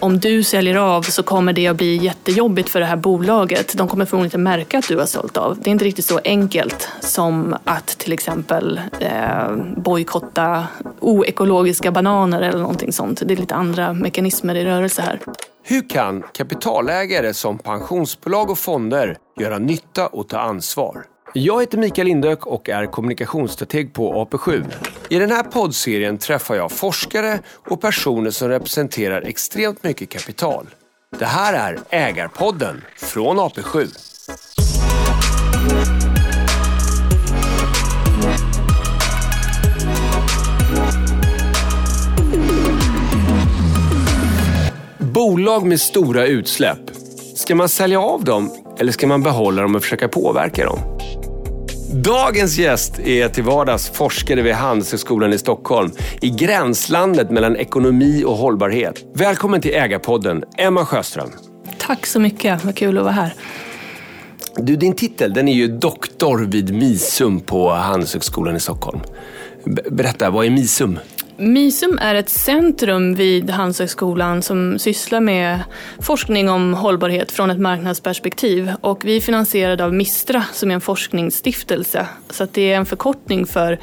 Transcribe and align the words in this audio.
om 0.00 0.20
du 0.20 0.42
säljer 0.42 0.76
av 0.76 1.02
så 1.02 1.22
kommer 1.22 1.52
det 1.52 1.66
att 1.66 1.76
bli 1.76 1.96
jättejobbigt 1.96 2.68
för 2.68 2.80
det 2.80 2.86
här 2.86 2.96
bolaget. 2.96 3.78
De 3.78 3.88
kommer 3.88 4.04
förmodligen 4.04 4.26
inte 4.26 4.38
märka 4.38 4.78
att 4.78 4.88
du 4.88 4.96
har 4.96 5.06
sålt 5.06 5.36
av. 5.36 5.58
Det 5.60 5.70
är 5.70 5.72
inte 5.72 5.84
riktigt 5.84 6.04
så 6.04 6.20
enkelt 6.24 6.88
som 7.00 7.56
att 7.64 7.86
till 7.86 8.12
exempel 8.12 8.80
eh, 9.00 9.56
bojkotta 9.76 10.66
oekologiska 11.00 11.90
bananer 11.90 12.40
eller 12.40 12.58
någonting 12.58 12.92
sånt. 12.92 13.22
Det 13.26 13.34
är 13.34 13.36
lite 13.36 13.54
andra 13.54 13.92
mekanismer 13.92 14.54
i 14.54 14.64
rörelse 14.64 15.02
här. 15.02 15.20
Hur 15.62 15.88
kan 15.88 16.22
kapitalägare 16.32 17.34
som 17.34 17.58
pensionsbolag 17.58 18.50
och 18.50 18.58
fonder 18.58 19.16
göra 19.40 19.58
nytta 19.58 20.06
och 20.06 20.28
ta 20.28 20.38
ansvar? 20.38 21.04
Jag 21.38 21.60
heter 21.60 21.78
Mikael 21.78 22.06
Lindök 22.06 22.46
och 22.46 22.68
är 22.68 22.86
kommunikationsstrateg 22.86 23.92
på 23.92 24.24
AP7. 24.24 24.64
I 25.08 25.18
den 25.18 25.30
här 25.30 25.42
poddserien 25.42 26.18
träffar 26.18 26.54
jag 26.54 26.72
forskare 26.72 27.40
och 27.68 27.80
personer 27.80 28.30
som 28.30 28.48
representerar 28.48 29.22
extremt 29.22 29.84
mycket 29.84 30.08
kapital. 30.08 30.66
Det 31.18 31.24
här 31.24 31.54
är 31.54 31.78
Ägarpodden 31.90 32.84
från 32.96 33.38
AP7. 33.38 33.88
Bolag 44.98 45.66
med 45.66 45.80
stora 45.80 46.26
utsläpp. 46.26 46.90
Ska 47.34 47.54
man 47.54 47.68
sälja 47.68 48.00
av 48.00 48.24
dem 48.24 48.50
eller 48.78 48.92
ska 48.92 49.06
man 49.06 49.22
behålla 49.22 49.62
dem 49.62 49.74
och 49.74 49.82
försöka 49.82 50.08
påverka 50.08 50.64
dem? 50.64 50.95
Dagens 51.92 52.58
gäst 52.58 52.98
är 52.98 53.28
till 53.28 53.44
vardags 53.44 53.90
forskare 53.90 54.42
vid 54.42 54.54
Handelshögskolan 54.54 55.32
i 55.32 55.38
Stockholm 55.38 55.90
i 56.20 56.30
gränslandet 56.30 57.30
mellan 57.30 57.56
ekonomi 57.56 58.24
och 58.24 58.36
hållbarhet. 58.36 59.04
Välkommen 59.14 59.60
till 59.60 59.74
Ägarpodden, 59.74 60.44
Emma 60.58 60.86
Sjöström. 60.86 61.30
Tack 61.78 62.06
så 62.06 62.20
mycket, 62.20 62.64
vad 62.64 62.76
kul 62.76 62.98
att 62.98 63.04
vara 63.04 63.12
här. 63.12 63.34
Du, 64.56 64.76
din 64.76 64.92
titel 64.92 65.32
den 65.34 65.48
är 65.48 65.54
ju 65.54 65.68
doktor 65.68 66.38
vid 66.38 66.74
MISUM 66.74 67.40
på 67.40 67.70
Handelshögskolan 67.70 68.56
i 68.56 68.60
Stockholm. 68.60 69.00
Berätta, 69.90 70.30
vad 70.30 70.46
är 70.46 70.50
MISUM? 70.50 70.98
MISUM 71.38 71.98
är 72.02 72.14
ett 72.14 72.28
centrum 72.28 73.14
vid 73.14 73.50
Handelshögskolan 73.50 74.42
som 74.42 74.78
sysslar 74.78 75.20
med 75.20 75.60
forskning 76.00 76.48
om 76.48 76.74
hållbarhet 76.74 77.32
från 77.32 77.50
ett 77.50 77.58
marknadsperspektiv. 77.58 78.72
Och 78.80 79.04
vi 79.04 79.16
är 79.16 79.20
finansierade 79.20 79.84
av 79.84 79.94
Mistra 79.94 80.44
som 80.52 80.70
är 80.70 80.74
en 80.74 80.80
forskningsstiftelse. 80.80 82.06
Så 82.30 82.46
det 82.52 82.72
är 82.72 82.76
en 82.76 82.86
förkortning 82.86 83.46
för 83.46 83.78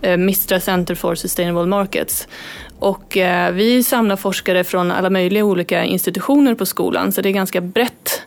eh, 0.00 0.16
Mistra 0.16 0.60
Center 0.60 0.94
for 0.94 1.14
Sustainable 1.14 1.66
Markets. 1.66 2.28
Och 2.78 3.16
eh, 3.16 3.52
vi 3.52 3.84
samlar 3.84 4.16
forskare 4.16 4.64
från 4.64 4.90
alla 4.90 5.10
möjliga 5.10 5.44
olika 5.44 5.84
institutioner 5.84 6.54
på 6.54 6.66
skolan 6.66 7.12
så 7.12 7.22
det 7.22 7.28
är 7.28 7.32
ganska 7.32 7.60
brett 7.60 8.22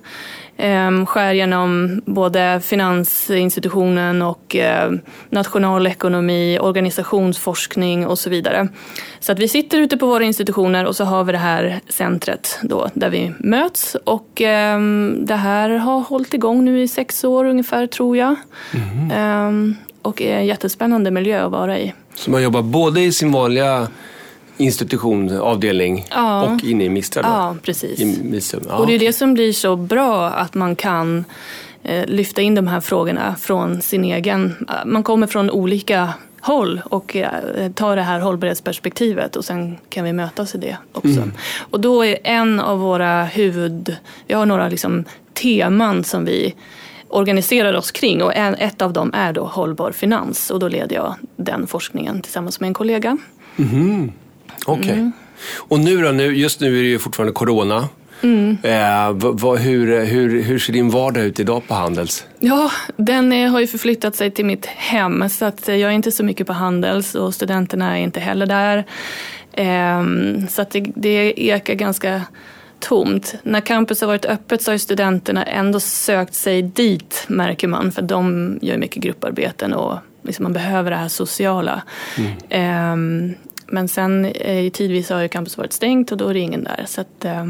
skär 1.06 1.34
genom 1.34 2.02
både 2.06 2.62
finansinstitutionen 2.64 4.22
och 4.22 4.56
eh, 4.56 4.92
nationalekonomi, 5.30 6.60
organisationsforskning 6.62 8.08
och 8.08 8.20
så 8.20 8.30
vidare. 8.30 8.68
Så 9.20 9.32
att 9.32 9.40
vi 9.40 9.48
sitter 9.48 9.78
ute 9.78 9.98
på 9.98 10.06
våra 10.06 10.24
institutioner 10.24 10.86
och 10.86 10.96
så 10.96 11.04
har 11.04 11.24
vi 11.24 11.32
det 11.32 11.38
här 11.38 11.80
centret 11.90 12.60
då, 12.62 12.90
där 12.94 13.10
vi 13.10 13.34
möts. 13.40 13.96
Och 14.04 14.42
ehm, 14.42 15.26
det 15.26 15.36
här 15.36 15.70
har 15.70 16.00
hållit 16.00 16.34
igång 16.34 16.66
nu 16.66 16.82
i 16.82 16.88
sex 16.88 17.24
år 17.24 17.46
ungefär 17.46 17.88
tror 17.88 18.18
jag. 18.18 18.36
Mm. 18.74 19.76
Och 20.02 20.22
är 20.22 20.38
en 20.38 20.46
jättespännande 20.46 21.12
miljö 21.12 21.46
att 21.46 21.52
vara 21.52 21.80
i. 21.80 21.94
Så 22.16 22.32
man 22.32 22.44
jobbar 22.44 22.62
både 22.62 23.02
i 23.02 23.12
sin 23.12 23.32
vanliga 23.32 23.88
institution, 24.58 25.38
avdelning 25.38 26.06
ja. 26.12 26.44
och 26.44 26.64
inne 26.64 26.84
i 26.84 26.90
Mistra? 26.90 27.22
Då. 27.22 27.30
Ja, 27.30 27.56
precis. 27.62 28.00
I 28.00 28.42
ja, 28.68 28.76
och 28.76 28.88
det 28.88 28.96
är 28.96 29.00
det 29.00 29.14
som 29.14 29.34
blir 29.34 29.54
så 29.54 29.76
bra 29.76 30.30
att 30.30 30.54
man 30.54 30.76
kan 30.76 31.26
eh, 31.84 32.06
lyfta 32.06 32.42
in 32.42 32.56
de 32.56 32.68
här 32.68 32.82
frågorna 32.82 33.36
från 33.36 33.82
sin 33.82 34.04
egen... 34.04 34.68
Man 34.86 35.04
kommer 35.04 35.28
från 35.28 35.52
olika 35.52 36.14
håll 36.42 36.82
och 36.86 37.16
eh, 37.16 37.72
tar 37.72 37.96
det 37.96 38.02
här 38.02 38.20
hållbarhetsperspektivet 38.20 39.36
och 39.36 39.46
sen 39.46 39.78
kan 39.90 40.04
vi 40.06 40.14
mötas 40.14 40.56
i 40.56 40.58
det 40.58 40.78
också. 40.92 41.08
Mm. 41.08 41.32
Och 41.60 41.80
då 41.80 42.06
är 42.06 42.18
en 42.24 42.60
av 42.60 42.80
våra 42.80 43.24
huvud... 43.24 43.96
Vi 44.28 44.34
har 44.34 44.46
några 44.46 44.70
liksom 44.70 45.04
teman 45.34 46.04
som 46.04 46.26
vi 46.26 46.56
organiserar 47.08 47.74
oss 47.74 47.92
kring 47.92 48.24
och 48.24 48.36
en, 48.36 48.56
ett 48.56 48.82
av 48.82 48.94
dem 48.94 49.12
är 49.14 49.34
då 49.34 49.46
hållbar 49.46 49.92
finans 49.92 50.52
och 50.52 50.60
då 50.60 50.68
leder 50.68 50.96
jag 50.96 51.16
den 51.36 51.68
forskningen 51.68 52.22
tillsammans 52.22 52.60
med 52.60 52.68
en 52.68 52.74
kollega. 52.74 53.18
Mm. 53.58 54.12
Okej. 54.66 54.82
Okay. 54.82 54.94
Mm. 54.94 55.12
Och 55.56 55.80
nu 55.80 56.02
då, 56.02 56.12
nu, 56.12 56.38
just 56.38 56.60
nu 56.60 56.80
är 56.80 56.84
det 56.84 56.90
ju 56.90 57.00
fortfarande 57.00 57.34
corona. 57.34 57.90
Mm. 58.22 58.58
Eh, 58.64 59.12
vad, 59.34 59.60
hur, 59.60 60.06
hur, 60.06 60.42
hur 60.42 60.60
ser 60.60 60.74
din 60.74 60.90
vardag 60.90 61.24
ut 61.24 61.40
idag 61.40 61.68
på 61.68 61.74
Handels? 61.74 62.26
Ja, 62.40 62.72
den 62.98 63.34
är, 63.34 63.48
har 63.48 63.60
ju 63.60 63.68
förflyttat 63.68 64.16
sig 64.16 64.32
till 64.32 64.46
mitt 64.46 64.66
hem 64.66 65.30
så 65.30 65.46
att 65.46 65.68
jag 65.68 65.82
är 65.82 65.90
inte 65.90 66.12
så 66.12 66.24
mycket 66.24 66.48
på 66.48 66.54
Handels 66.54 67.16
och 67.16 67.34
studenterna 67.34 67.98
är 67.98 68.02
inte 68.02 68.20
heller 68.20 68.46
där. 68.46 68.86
Eh, 69.54 70.04
så 70.50 70.62
att 70.62 70.72
det, 70.72 70.80
det 70.96 71.34
ekar 71.42 71.74
ganska 71.74 72.22
tomt. 72.80 73.36
När 73.44 73.62
campus 73.62 74.02
har 74.02 74.08
varit 74.08 74.26
öppet 74.26 74.62
så 74.62 74.72
har 74.72 74.78
studenterna 74.78 75.44
ändå 75.44 75.80
sökt 75.80 76.34
sig 76.34 76.62
dit 76.62 77.26
märker 77.28 77.68
man 77.68 77.92
för 77.92 78.02
de 78.02 78.58
gör 78.62 78.78
mycket 78.78 79.04
grupparbeten 79.04 79.74
och 79.74 79.98
liksom 80.24 80.44
man 80.44 80.54
behöver 80.54 80.92
det 80.92 80.98
här 80.98 81.08
sociala. 81.08 81.82
Mm. 82.18 83.30
Eh, 83.30 83.36
men 83.68 83.88
sen 83.88 84.26
eh, 84.26 84.72
tidvis 84.72 85.10
har 85.10 85.22
ju 85.22 85.28
campus 85.28 85.58
varit 85.58 85.74
stängt 85.74 86.12
och 86.12 86.18
då 86.18 86.28
är 86.28 86.34
det 86.34 86.40
ingen 86.40 86.64
där. 86.64 86.86
Så 86.88 87.02
att, 87.02 87.26
eh, 87.26 87.46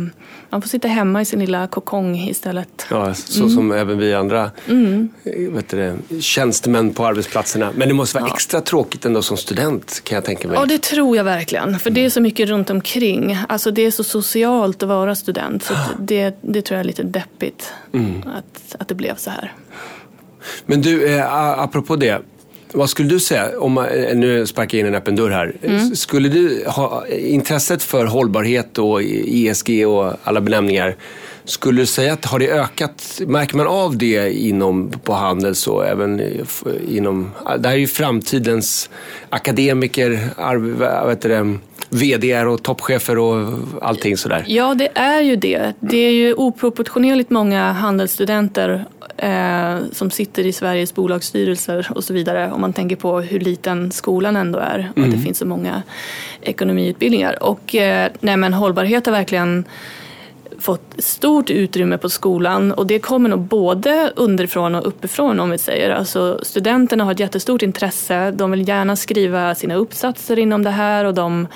man 0.49 0.61
får 0.61 0.69
sitta 0.69 0.87
hemma 0.87 1.21
i 1.21 1.25
sin 1.25 1.39
lilla 1.39 1.67
kokong 1.67 2.17
istället. 2.17 2.85
Ja, 2.89 3.13
så 3.13 3.43
mm. 3.43 3.55
som 3.55 3.71
även 3.71 3.97
vi 3.97 4.13
andra 4.13 4.51
mm. 4.67 5.09
Eh, 5.23 5.51
vet 5.51 5.69
du, 5.69 5.97
tjänstemän 6.19 6.93
på 6.93 7.05
arbetsplatserna. 7.05 7.71
Men 7.75 7.87
det 7.87 7.93
måste 7.93 8.19
vara 8.19 8.29
ja. 8.29 8.33
extra 8.33 8.61
tråkigt 8.61 9.05
ändå 9.05 9.21
som 9.21 9.37
student 9.37 10.01
kan 10.03 10.15
jag 10.15 10.25
tänka 10.25 10.47
mig. 10.47 10.57
Ja, 10.57 10.65
det 10.65 10.81
tror 10.81 11.17
jag 11.17 11.23
verkligen. 11.23 11.79
För 11.79 11.89
det 11.89 12.05
är 12.05 12.09
så 12.09 12.21
mycket 12.21 12.49
runt 12.49 12.69
omkring. 12.69 13.37
Alltså 13.49 13.71
det 13.71 13.81
är 13.81 13.91
så 13.91 14.03
socialt 14.03 14.83
att 14.83 14.89
vara 14.89 15.15
student. 15.15 15.63
Så 15.63 15.73
det, 15.99 16.37
det 16.41 16.61
tror 16.61 16.75
jag 16.75 16.79
är 16.79 16.87
lite 16.87 17.03
deppigt 17.03 17.73
mm. 17.93 18.23
att, 18.35 18.75
att 18.79 18.87
det 18.87 18.95
blev 18.95 19.15
så 19.15 19.29
här. 19.29 19.53
Men 20.65 20.81
du, 20.81 21.15
eh, 21.15 21.59
apropå 21.59 21.95
det. 21.95 22.21
Vad 22.71 22.89
skulle 22.89 23.09
du 23.09 23.19
säga, 23.19 23.59
om 23.59 23.71
man, 23.71 23.85
eh, 23.85 24.15
nu 24.15 24.47
sparkar 24.47 24.77
jag 24.77 24.87
in 24.87 24.93
en 24.93 24.95
öppen 24.95 25.15
dörr 25.15 25.29
här. 25.29 25.55
Mm. 25.61 25.95
Skulle 25.95 26.29
du 26.29 26.63
ha 26.67 27.07
intresset 27.07 27.83
för 27.83 28.05
hållbarhet 28.05 28.77
och 28.77 29.01
ESG 29.03 29.85
och 29.85 30.13
alla 30.23 30.41
benämningar, 30.41 30.95
skulle 31.45 31.81
du 31.81 31.85
säga 31.85 32.13
att 32.13 32.25
har 32.25 32.39
det 32.39 32.49
ökat? 32.49 33.21
Märker 33.27 33.57
man 33.57 33.67
av 33.67 33.97
det 33.97 34.33
inom, 34.33 34.91
på 35.03 35.13
Handels 35.13 35.67
och 35.67 35.87
även 35.87 36.21
inom... 36.89 37.31
Det 37.59 37.67
här 37.67 37.75
är 37.75 37.79
ju 37.79 37.87
framtidens 37.87 38.89
akademiker, 39.29 40.19
vet 41.07 41.21
det, 41.21 41.57
VD 41.89 42.43
och 42.43 42.63
toppchefer 42.63 43.17
och 43.17 43.47
allting 43.81 44.17
sådär. 44.17 44.43
Ja, 44.47 44.73
det 44.73 44.89
är 44.95 45.21
ju 45.21 45.35
det. 45.35 45.73
Det 45.79 45.97
är 45.97 46.11
ju 46.11 46.33
oproportionerligt 46.33 47.29
många 47.29 47.71
handelsstudenter 47.71 48.85
eh, 49.17 49.77
som 49.91 50.11
sitter 50.11 50.45
i 50.45 50.53
Sveriges 50.53 50.95
bolagsstyrelser 50.95 51.91
och 51.95 52.03
så 52.03 52.13
vidare. 52.13 52.51
Om 52.51 52.61
man 52.61 52.73
tänker 52.73 52.95
på 52.95 53.19
hur 53.19 53.39
liten 53.39 53.91
skolan 53.91 54.35
ändå 54.35 54.59
är 54.59 54.91
och 54.91 54.97
mm. 54.97 55.09
att 55.09 55.15
det 55.15 55.21
finns 55.23 55.37
så 55.37 55.45
många 55.45 55.83
ekonomiutbildningar. 56.41 57.43
Och 57.43 57.75
eh, 57.75 58.11
nej, 58.19 58.37
men 58.37 58.53
hållbarhet 58.53 59.05
har 59.05 59.13
verkligen 59.13 59.65
fått 60.59 60.95
stort 60.97 61.49
utrymme 61.49 61.97
på 61.97 62.09
skolan 62.09 62.71
och 62.71 62.87
det 62.87 62.99
kommer 62.99 63.29
nog 63.29 63.39
både 63.39 64.13
underifrån 64.15 64.75
och 64.75 64.87
uppifrån 64.87 65.39
om 65.39 65.49
vi 65.49 65.57
säger. 65.57 65.89
Alltså, 65.89 66.39
studenterna 66.43 67.03
har 67.03 67.11
ett 67.11 67.19
jättestort 67.19 67.61
intresse, 67.61 68.31
de 68.31 68.51
vill 68.51 68.67
gärna 68.67 68.95
skriva 68.95 69.55
sina 69.55 69.75
uppsatser 69.75 70.39
inom 70.39 70.63
det 70.63 70.69
här 70.69 71.05
och 71.05 71.13
de, 71.13 71.47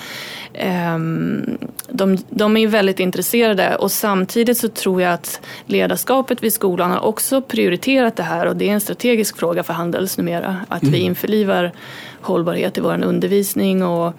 de, 1.88 2.18
de 2.30 2.56
är 2.56 2.66
väldigt 2.66 3.00
intresserade 3.00 3.76
och 3.76 3.92
samtidigt 3.92 4.58
så 4.58 4.68
tror 4.68 5.02
jag 5.02 5.12
att 5.12 5.40
ledarskapet 5.66 6.42
vid 6.42 6.52
skolan 6.52 6.90
har 6.90 7.00
också 7.00 7.42
prioriterat 7.42 8.16
det 8.16 8.22
här 8.22 8.46
och 8.46 8.56
det 8.56 8.68
är 8.68 8.72
en 8.72 8.80
strategisk 8.80 9.36
fråga 9.36 9.62
för 9.62 9.72
Handels 9.72 10.18
numera 10.18 10.56
att 10.68 10.82
mm. 10.82 10.92
vi 10.92 10.98
införlivar 10.98 11.72
hållbarhet 12.20 12.78
i 12.78 12.80
vår 12.80 13.04
undervisning 13.04 13.82
och 13.82 14.14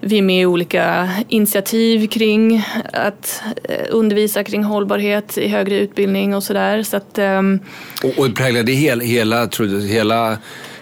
vi 0.00 0.18
är 0.18 0.22
med 0.22 0.42
i 0.42 0.46
olika 0.46 1.10
initiativ 1.28 2.06
kring 2.06 2.66
att 2.92 3.42
eh, 3.64 3.86
undervisa 3.90 4.44
kring 4.44 4.64
hållbarhet 4.64 5.38
i 5.38 5.48
högre 5.48 5.78
utbildning 5.78 6.34
och 6.34 6.42
sådär. 6.42 6.82
Så 6.82 6.96
att, 6.96 7.18
um... 7.18 7.60
och, 8.04 8.18
och 8.18 8.36
präglar 8.36 8.62
det 8.62 8.72
hela, 8.72 9.04
hela, 9.04 9.48
hela 9.88 10.38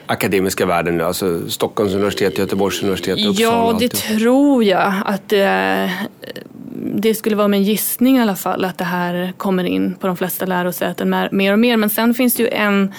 akademiska 0.06 0.66
världen 0.66 0.96
nu? 0.96 1.04
Alltså 1.04 1.50
Stockholms 1.50 1.92
universitet, 1.92 2.38
Göteborgs 2.38 2.82
universitet, 2.82 3.26
Uppsala? 3.26 3.72
Ja, 3.72 3.76
det 3.78 3.88
tror 3.88 4.64
jag. 4.64 4.94
Att 5.04 5.28
det, 5.28 5.92
det 6.94 7.14
skulle 7.14 7.36
vara 7.36 7.48
min 7.48 7.62
gissning 7.62 8.18
i 8.18 8.20
alla 8.20 8.36
fall 8.36 8.64
att 8.64 8.78
det 8.78 8.84
här 8.84 9.32
kommer 9.36 9.64
in 9.64 9.94
på 9.94 10.06
de 10.06 10.16
flesta 10.16 10.46
lärosäten 10.46 11.28
mer 11.32 11.52
och 11.52 11.58
mer. 11.58 11.76
Men 11.76 11.90
sen 11.90 12.14
finns 12.14 12.34
det 12.34 12.42
ju 12.42 12.48
en 12.48 12.92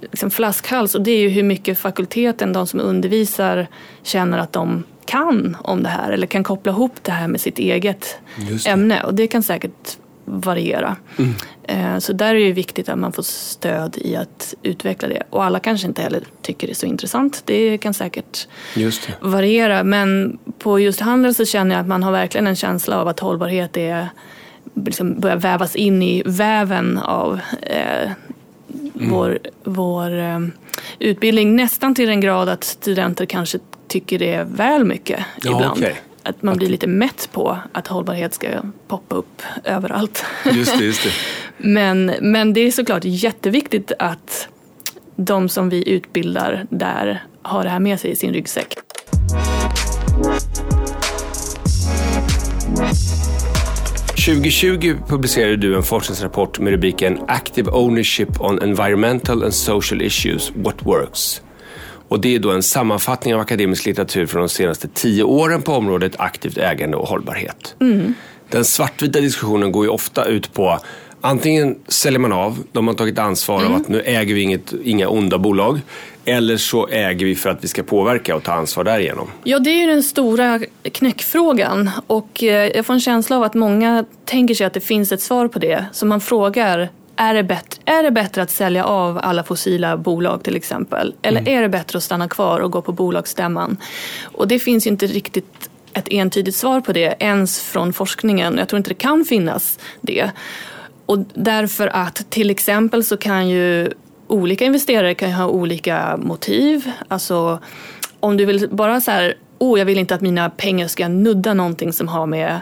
liksom, 0.00 0.30
flaskhals 0.30 0.94
och 0.94 1.02
det 1.02 1.10
är 1.10 1.20
ju 1.20 1.28
hur 1.28 1.42
mycket 1.42 1.78
fakulteten, 1.78 2.52
de 2.52 2.66
som 2.66 2.80
undervisar, 2.80 3.66
känner 4.02 4.38
att 4.38 4.52
de 4.52 4.84
kan 5.04 5.56
om 5.60 5.82
det 5.82 5.88
här 5.88 6.12
eller 6.12 6.26
kan 6.26 6.44
koppla 6.44 6.72
ihop 6.72 6.94
det 7.02 7.12
här 7.12 7.28
med 7.28 7.40
sitt 7.40 7.58
eget 7.58 8.18
ämne. 8.66 9.02
Och 9.02 9.14
det 9.14 9.26
kan 9.26 9.42
säkert 9.42 9.98
variera. 10.24 10.96
Mm. 11.18 11.34
Eh, 11.62 11.98
så 11.98 12.12
där 12.12 12.34
är 12.34 12.44
det 12.44 12.52
viktigt 12.52 12.88
att 12.88 12.98
man 12.98 13.12
får 13.12 13.22
stöd 13.22 13.98
i 14.00 14.16
att 14.16 14.54
utveckla 14.62 15.08
det. 15.08 15.22
Och 15.30 15.44
alla 15.44 15.60
kanske 15.60 15.86
inte 15.86 16.02
heller 16.02 16.22
tycker 16.42 16.66
det 16.66 16.72
är 16.72 16.74
så 16.74 16.86
intressant. 16.86 17.42
Det 17.44 17.78
kan 17.78 17.94
säkert 17.94 18.48
det. 19.06 19.14
variera. 19.20 19.84
Men 19.84 20.38
på 20.58 20.80
just 20.80 21.00
handel 21.00 21.34
så 21.34 21.44
känner 21.44 21.74
jag 21.74 21.82
att 21.82 21.88
man 21.88 22.02
har 22.02 22.12
verkligen 22.12 22.46
en 22.46 22.56
känsla 22.56 23.00
av 23.00 23.08
att 23.08 23.20
hållbarhet 23.20 23.76
är 23.76 24.08
liksom 24.74 25.20
börjar 25.20 25.36
vävas 25.36 25.76
in 25.76 26.02
i 26.02 26.22
väven 26.26 26.98
av 26.98 27.40
eh, 27.62 28.02
mm. 28.02 29.10
vår, 29.10 29.38
vår 29.64 30.18
eh, 30.18 30.40
utbildning. 30.98 31.56
Nästan 31.56 31.94
till 31.94 32.08
den 32.08 32.20
grad 32.20 32.48
att 32.48 32.64
studenter 32.64 33.26
kanske 33.26 33.58
tycker 33.88 34.18
det 34.18 34.34
är 34.34 34.44
väl 34.44 34.84
mycket 34.84 35.20
ja, 35.42 35.50
ibland. 35.56 35.78
Okay. 35.78 35.94
Att 36.22 36.42
man 36.42 36.56
blir 36.56 36.68
lite 36.68 36.86
mätt 36.86 37.28
på 37.32 37.58
att 37.72 37.86
hållbarhet 37.86 38.34
ska 38.34 38.48
poppa 38.88 39.14
upp 39.16 39.42
överallt. 39.64 40.24
Just 40.52 40.78
det, 40.78 40.84
just 40.84 41.02
det. 41.02 41.10
men, 41.56 42.14
men 42.20 42.52
det 42.52 42.60
är 42.60 42.70
såklart 42.70 43.04
jätteviktigt 43.04 43.92
att 43.98 44.48
de 45.16 45.48
som 45.48 45.68
vi 45.68 45.88
utbildar 45.88 46.66
där 46.70 47.24
har 47.42 47.64
det 47.64 47.70
här 47.70 47.80
med 47.80 48.00
sig 48.00 48.10
i 48.10 48.16
sin 48.16 48.32
ryggsäck. 48.32 48.74
2020 54.26 54.96
publicerade 55.08 55.56
du 55.56 55.76
en 55.76 55.82
forskningsrapport 55.82 56.58
med 56.58 56.70
rubriken 56.70 57.18
Active 57.28 57.70
Ownership 57.70 58.40
on 58.40 58.62
Environmental 58.62 59.44
and 59.44 59.54
Social 59.54 60.02
Issues, 60.02 60.52
What 60.54 60.86
Works? 60.86 61.42
Och 62.12 62.20
det 62.20 62.34
är 62.34 62.38
då 62.38 62.50
en 62.50 62.62
sammanfattning 62.62 63.34
av 63.34 63.40
akademisk 63.40 63.86
litteratur 63.86 64.26
från 64.26 64.42
de 64.42 64.48
senaste 64.48 64.88
tio 64.88 65.22
åren 65.22 65.62
på 65.62 65.72
området 65.72 66.12
aktivt 66.18 66.58
ägande 66.58 66.96
och 66.96 67.08
hållbarhet. 67.08 67.74
Mm. 67.80 68.14
Den 68.50 68.64
svartvita 68.64 69.20
diskussionen 69.20 69.72
går 69.72 69.84
ju 69.84 69.90
ofta 69.90 70.24
ut 70.24 70.52
på 70.52 70.78
Antingen 71.24 71.78
säljer 71.88 72.18
man 72.18 72.32
av, 72.32 72.58
de 72.72 72.86
har 72.86 72.94
tagit 72.94 73.18
ansvar 73.18 73.60
mm. 73.60 73.72
av 73.72 73.80
att 73.80 73.88
nu 73.88 74.00
äger 74.00 74.34
vi 74.34 74.40
inget, 74.40 74.72
inga 74.84 75.08
onda 75.08 75.38
bolag. 75.38 75.80
Eller 76.24 76.56
så 76.56 76.88
äger 76.88 77.26
vi 77.26 77.34
för 77.34 77.50
att 77.50 77.64
vi 77.64 77.68
ska 77.68 77.82
påverka 77.82 78.36
och 78.36 78.42
ta 78.42 78.52
ansvar 78.52 78.84
därigenom. 78.84 79.30
Ja, 79.44 79.58
det 79.58 79.70
är 79.70 79.80
ju 79.80 79.86
den 79.86 80.02
stora 80.02 80.60
knäckfrågan. 80.92 81.90
Och 82.06 82.42
eh, 82.42 82.70
jag 82.74 82.86
får 82.86 82.94
en 82.94 83.00
känsla 83.00 83.36
av 83.36 83.42
att 83.42 83.54
många 83.54 84.04
tänker 84.24 84.54
sig 84.54 84.66
att 84.66 84.74
det 84.74 84.80
finns 84.80 85.12
ett 85.12 85.22
svar 85.22 85.48
på 85.48 85.58
det. 85.58 85.84
Så 85.92 86.06
man 86.06 86.20
frågar, 86.20 86.88
är 87.22 87.34
det, 87.34 87.42
bättre, 87.42 87.82
är 87.84 88.02
det 88.02 88.10
bättre 88.10 88.42
att 88.42 88.50
sälja 88.50 88.84
av 88.84 89.20
alla 89.22 89.42
fossila 89.42 89.96
bolag 89.96 90.42
till 90.42 90.56
exempel? 90.56 91.14
Eller 91.22 91.40
mm. 91.40 91.58
är 91.58 91.62
det 91.62 91.68
bättre 91.68 91.96
att 91.96 92.02
stanna 92.02 92.28
kvar 92.28 92.60
och 92.60 92.70
gå 92.70 92.82
på 92.82 92.92
bolagsstämman? 92.92 93.76
Och 94.22 94.48
det 94.48 94.58
finns 94.58 94.86
ju 94.86 94.90
inte 94.90 95.06
riktigt 95.06 95.70
ett 95.94 96.08
entydigt 96.08 96.56
svar 96.56 96.80
på 96.80 96.92
det 96.92 97.14
ens 97.18 97.60
från 97.60 97.92
forskningen. 97.92 98.58
Jag 98.58 98.68
tror 98.68 98.78
inte 98.78 98.90
det 98.90 98.94
kan 98.94 99.24
finnas 99.24 99.78
det. 100.00 100.30
Och 101.06 101.18
därför 101.34 101.88
att 101.88 102.30
till 102.30 102.50
exempel 102.50 103.04
så 103.04 103.16
kan 103.16 103.48
ju 103.48 103.92
olika 104.26 104.64
investerare 104.64 105.14
kan 105.14 105.32
ha 105.32 105.46
olika 105.46 106.16
motiv. 106.16 106.90
Alltså 107.08 107.58
om 108.20 108.36
du 108.36 108.44
vill 108.44 108.68
bara 108.70 109.00
så 109.00 109.10
här, 109.10 109.34
oh 109.58 109.78
jag 109.78 109.86
vill 109.86 109.98
inte 109.98 110.14
att 110.14 110.20
mina 110.20 110.50
pengar 110.50 110.88
ska 110.88 111.08
nudda 111.08 111.54
någonting 111.54 111.92
som 111.92 112.08
har 112.08 112.26
med 112.26 112.60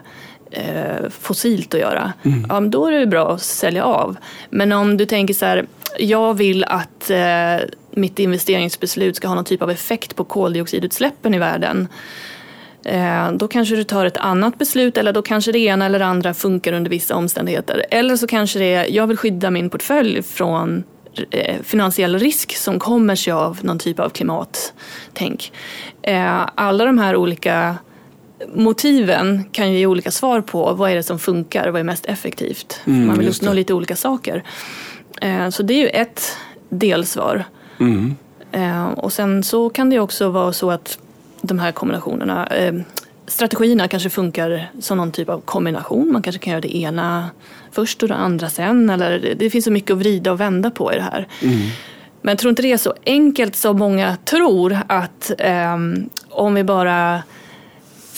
eh, 0.51 1.09
fossilt 1.21 1.75
att 1.75 1.81
göra. 1.81 2.13
Mm. 2.23 2.47
Ja, 2.49 2.61
då 2.61 2.87
är 2.87 2.93
det 2.93 3.07
bra 3.07 3.33
att 3.33 3.43
sälja 3.43 3.85
av. 3.85 4.17
Men 4.51 4.73
om 4.73 4.97
du 4.97 5.07
tänker 5.07 5.35
så 5.35 5.47
här, 5.47 5.67
jag 5.99 6.35
vill 6.35 6.65
att 6.65 7.11
eh, 7.11 7.57
mitt 7.91 8.19
investeringsbeslut 8.19 9.17
ska 9.17 9.29
ha 9.29 9.35
någon 9.35 9.45
typ 9.45 9.63
av 9.63 9.71
effekt 9.71 10.17
på 10.17 10.25
koldioxidutsläppen 10.25 11.35
i 11.35 11.39
världen. 11.39 11.89
Eh, 12.85 13.33
då 13.33 13.49
kanske 13.49 13.77
du 13.77 13.85
tar 13.85 14.07
ett 14.07 14.17
annat 14.17 14.59
beslut 14.59 14.97
eller 14.97 15.13
då 15.13 15.23
kanske 15.23 15.53
det 15.53 15.59
ena 15.59 15.87
eller 15.87 15.99
det 15.99 16.07
andra 16.07 16.35
funkar 16.35 16.73
under 16.73 16.91
vissa 16.91 17.17
omständigheter. 17.17 17.87
Eller 17.91 18.17
så 18.17 18.27
kanske 18.27 18.59
det 18.59 18.75
är, 18.75 18.87
jag 18.91 19.07
vill 19.07 19.17
skydda 19.17 19.51
min 19.51 19.71
portfölj 19.71 20.23
från 20.23 20.85
eh, 21.31 21.57
finansiell 21.63 22.19
risk 22.19 22.57
som 22.57 22.79
kommer 22.79 23.15
sig 23.15 23.33
av 23.33 23.59
någon 23.63 23.79
typ 23.79 24.01
av 24.01 24.09
klimattänk. 24.09 25.53
Eh, 26.03 26.49
alla 26.55 26.85
de 26.85 26.99
här 26.99 27.17
olika 27.17 27.77
motiven 28.55 29.45
kan 29.53 29.73
ju 29.73 29.79
ge 29.79 29.87
olika 29.87 30.11
svar 30.11 30.41
på 30.41 30.75
vad 30.75 30.91
är 30.91 30.95
det 30.95 31.03
som 31.03 31.19
funkar 31.19 31.67
och 31.67 31.73
vad 31.73 31.81
är 31.81 31.85
mest 31.85 32.07
effektivt. 32.07 32.81
Mm, 32.85 33.07
Man 33.07 33.19
vill 33.19 33.29
uppnå 33.29 33.53
lite 33.53 33.75
olika 33.75 33.97
saker. 33.97 34.43
Så 35.51 35.63
det 35.63 35.75
är 35.75 35.79
ju 35.79 35.89
ett 35.89 36.37
delsvar. 36.69 37.45
Mm. 37.81 38.15
Och 38.97 39.13
sen 39.13 39.43
så 39.43 39.71
kan 39.71 39.91
det 39.91 40.01
också 40.01 40.29
vara 40.29 40.53
så 40.53 40.71
att 40.71 40.99
de 41.43 41.59
här 41.59 41.73
kombinationerna. 41.73 42.47
Eh, 42.47 42.75
strategierna 43.27 43.89
kanske 43.89 44.11
funkar 44.11 44.71
som 44.81 44.97
någon 44.97 45.13
typ 45.13 45.29
av 45.29 45.41
kombination. 45.41 46.13
Man 46.13 46.23
kanske 46.23 46.41
kan 46.43 46.51
göra 46.51 46.61
det 46.61 46.77
ena 46.77 47.31
först 47.73 48.03
och 48.03 48.09
det 48.09 48.15
andra 48.15 48.51
sen. 48.51 48.91
Eller 48.91 49.35
det 49.39 49.51
finns 49.51 49.65
så 49.65 49.71
mycket 49.71 49.91
att 49.91 49.99
vrida 49.99 50.33
och 50.33 50.41
vända 50.41 50.71
på 50.71 50.93
i 50.93 50.97
det 50.97 51.03
här. 51.03 51.29
Mm. 51.43 51.59
Men 52.23 52.33
jag 52.33 52.39
tror 52.39 52.51
inte 52.51 52.63
det 52.63 52.73
är 52.73 52.77
så 52.77 52.95
enkelt 53.07 53.57
som 53.57 53.79
många 53.79 54.17
tror 54.25 54.79
att 54.87 55.33
eh, 55.39 55.77
om 56.31 56.55
vi 56.55 56.65
bara 56.65 57.23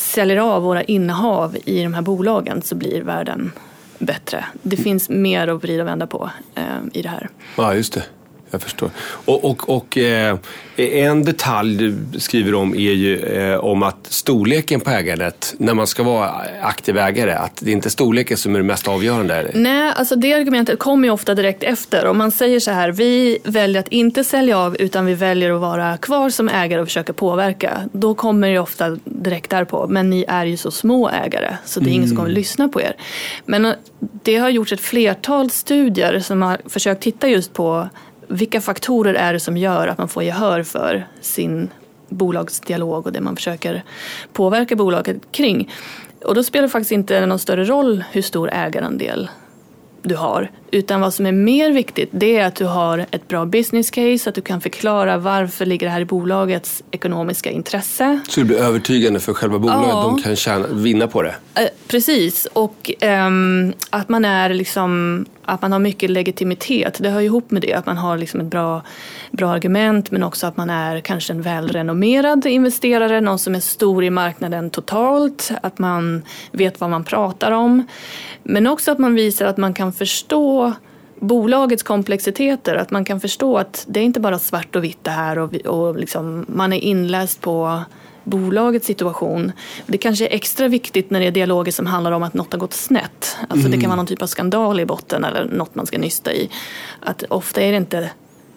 säljer 0.02 0.36
av 0.36 0.62
våra 0.62 0.82
innehav 0.82 1.56
i 1.64 1.82
de 1.82 1.94
här 1.94 2.02
bolagen 2.02 2.62
så 2.62 2.74
blir 2.74 3.02
världen 3.02 3.52
bättre. 3.98 4.44
Det 4.62 4.76
finns 4.76 5.08
mer 5.08 5.48
att 5.48 5.62
vrida 5.62 5.82
och 5.82 5.88
vända 5.88 6.06
på 6.06 6.30
eh, 6.54 6.64
i 6.92 7.02
det 7.02 7.08
här. 7.08 7.28
Ja, 7.56 7.74
just 7.74 7.92
det 7.92 8.02
jag 8.52 8.62
förstår. 8.62 8.90
Och, 9.24 9.44
och, 9.44 9.68
och 9.76 9.98
eh, 9.98 10.36
en 10.76 11.24
detalj 11.24 11.76
du 11.76 12.20
skriver 12.20 12.54
om 12.54 12.74
är 12.74 12.78
ju 12.92 13.18
eh, 13.18 13.58
om 13.58 13.82
att 13.82 14.06
storleken 14.08 14.80
på 14.80 14.90
ägandet, 14.90 15.54
när 15.58 15.74
man 15.74 15.86
ska 15.86 16.02
vara 16.02 16.30
aktiv 16.62 16.98
ägare, 16.98 17.32
att 17.32 17.56
det 17.56 17.70
är 17.70 17.72
inte 17.72 17.90
storleken 17.90 18.36
som 18.36 18.54
är 18.54 18.58
det 18.58 18.64
mest 18.64 18.88
avgörande? 18.88 19.50
Nej, 19.54 19.92
alltså 19.96 20.16
det 20.16 20.32
argumentet 20.32 20.78
kommer 20.78 21.08
ju 21.08 21.12
ofta 21.12 21.34
direkt 21.34 21.62
efter. 21.62 22.06
Om 22.06 22.18
man 22.18 22.30
säger 22.30 22.60
så 22.60 22.70
här, 22.70 22.90
vi 22.90 23.38
väljer 23.44 23.80
att 23.80 23.88
inte 23.88 24.24
sälja 24.24 24.58
av 24.58 24.76
utan 24.76 25.06
vi 25.06 25.14
väljer 25.14 25.50
att 25.50 25.60
vara 25.60 25.96
kvar 25.96 26.30
som 26.30 26.48
ägare 26.48 26.80
och 26.80 26.86
försöka 26.86 27.12
påverka. 27.12 27.80
Då 27.92 28.14
kommer 28.14 28.50
det 28.50 28.58
ofta 28.58 28.98
direkt 29.04 29.50
därpå, 29.50 29.86
men 29.88 30.10
ni 30.10 30.24
är 30.28 30.46
ju 30.46 30.56
så 30.56 30.70
små 30.70 31.08
ägare 31.08 31.56
så 31.64 31.80
det 31.80 31.84
är 31.84 31.88
mm. 31.88 31.94
ingen 31.94 32.08
som 32.08 32.16
kommer 32.16 32.30
lyssna 32.30 32.68
på 32.68 32.80
er. 32.80 32.96
Men 33.46 33.64
eh, 33.64 33.74
det 34.22 34.36
har 34.36 34.48
gjorts 34.48 34.72
ett 34.72 34.80
flertal 34.80 35.50
studier 35.50 36.20
som 36.20 36.42
har 36.42 36.58
försökt 36.66 37.02
titta 37.02 37.28
just 37.28 37.52
på 37.52 37.88
vilka 38.32 38.60
faktorer 38.60 39.14
är 39.14 39.32
det 39.32 39.40
som 39.40 39.56
gör 39.56 39.88
att 39.88 39.98
man 39.98 40.08
får 40.08 40.22
gehör 40.22 40.62
för 40.62 41.06
sin 41.20 41.70
bolagsdialog 42.08 43.06
och 43.06 43.12
det 43.12 43.20
man 43.20 43.36
försöker 43.36 43.84
påverka 44.32 44.76
bolaget 44.76 45.16
kring? 45.32 45.70
Och 46.24 46.34
då 46.34 46.42
spelar 46.42 46.62
det 46.62 46.72
faktiskt 46.72 46.92
inte 46.92 47.26
någon 47.26 47.38
större 47.38 47.64
roll 47.64 48.04
hur 48.12 48.22
stor 48.22 48.50
ägarandel 48.52 49.28
du 50.02 50.16
har. 50.16 50.50
Utan 50.70 51.00
vad 51.00 51.14
som 51.14 51.26
är 51.26 51.32
mer 51.32 51.72
viktigt 51.72 52.08
det 52.12 52.36
är 52.36 52.46
att 52.46 52.54
du 52.54 52.64
har 52.64 53.06
ett 53.10 53.28
bra 53.28 53.44
business 53.44 53.90
case, 53.90 54.28
att 54.28 54.34
du 54.34 54.40
kan 54.40 54.60
förklara 54.60 55.18
varför 55.18 55.66
ligger 55.66 55.86
det 55.86 55.92
här 55.92 56.00
i 56.00 56.04
bolagets 56.04 56.82
ekonomiska 56.90 57.50
intresse. 57.50 58.20
Så 58.28 58.40
det 58.40 58.46
blir 58.46 58.58
övertygande 58.58 59.20
för 59.20 59.34
själva 59.34 59.58
bolaget, 59.58 59.88
ja. 59.88 60.02
de 60.02 60.22
kan 60.22 60.36
tjäna, 60.36 60.66
vinna 60.66 61.06
på 61.08 61.22
det? 61.22 61.34
Eh, 61.54 61.68
precis, 61.88 62.48
och 62.52 62.90
um, 63.26 63.72
att 63.90 64.08
man 64.08 64.24
är 64.24 64.54
liksom 64.54 65.24
att 65.44 65.62
man 65.62 65.72
har 65.72 65.78
mycket 65.78 66.10
legitimitet, 66.10 66.98
det 67.02 67.10
hör 67.10 67.20
ju 67.20 67.26
ihop 67.26 67.50
med 67.50 67.62
det. 67.62 67.74
Att 67.74 67.86
man 67.86 67.96
har 67.96 68.18
liksom 68.18 68.40
ett 68.40 68.46
bra, 68.46 68.82
bra 69.30 69.50
argument 69.50 70.10
men 70.10 70.22
också 70.22 70.46
att 70.46 70.56
man 70.56 70.70
är 70.70 71.00
kanske 71.00 71.32
en 71.32 71.42
välrenommerad 71.42 72.46
investerare, 72.46 73.20
någon 73.20 73.38
som 73.38 73.54
är 73.54 73.60
stor 73.60 74.04
i 74.04 74.10
marknaden 74.10 74.70
totalt, 74.70 75.50
att 75.62 75.78
man 75.78 76.22
vet 76.50 76.80
vad 76.80 76.90
man 76.90 77.04
pratar 77.04 77.50
om. 77.50 77.86
Men 78.42 78.66
också 78.66 78.92
att 78.92 78.98
man 78.98 79.14
visar 79.14 79.46
att 79.46 79.56
man 79.56 79.74
kan 79.74 79.92
förstå 79.92 80.72
bolagets 81.20 81.82
komplexiteter, 81.82 82.74
att 82.74 82.90
man 82.90 83.04
kan 83.04 83.20
förstå 83.20 83.58
att 83.58 83.84
det 83.88 84.00
är 84.00 84.04
inte 84.04 84.20
bara 84.20 84.38
svart 84.38 84.76
och 84.76 84.84
vitt 84.84 85.04
det 85.04 85.10
här 85.10 85.38
och, 85.38 85.54
och 85.54 85.96
liksom, 85.96 86.46
man 86.48 86.72
är 86.72 86.78
inläst 86.78 87.40
på 87.40 87.82
bolagets 88.24 88.86
situation. 88.86 89.52
Det 89.86 89.98
kanske 89.98 90.26
är 90.26 90.34
extra 90.34 90.68
viktigt 90.68 91.10
när 91.10 91.20
det 91.20 91.26
är 91.26 91.30
dialoger 91.30 91.72
som 91.72 91.86
handlar 91.86 92.12
om 92.12 92.22
att 92.22 92.34
något 92.34 92.52
har 92.52 92.60
gått 92.60 92.72
snett. 92.72 93.36
Alltså 93.48 93.66
mm. 93.66 93.70
Det 93.70 93.80
kan 93.80 93.90
vara 93.90 93.96
någon 93.96 94.06
typ 94.06 94.22
av 94.22 94.26
skandal 94.26 94.80
i 94.80 94.86
botten 94.86 95.24
eller 95.24 95.44
något 95.44 95.74
man 95.74 95.86
ska 95.86 95.98
nysta 95.98 96.32
i. 96.32 96.50
Att 97.00 97.24
ofta 97.28 97.60
är 97.62 97.70
det 97.70 97.76
inte 97.76 98.10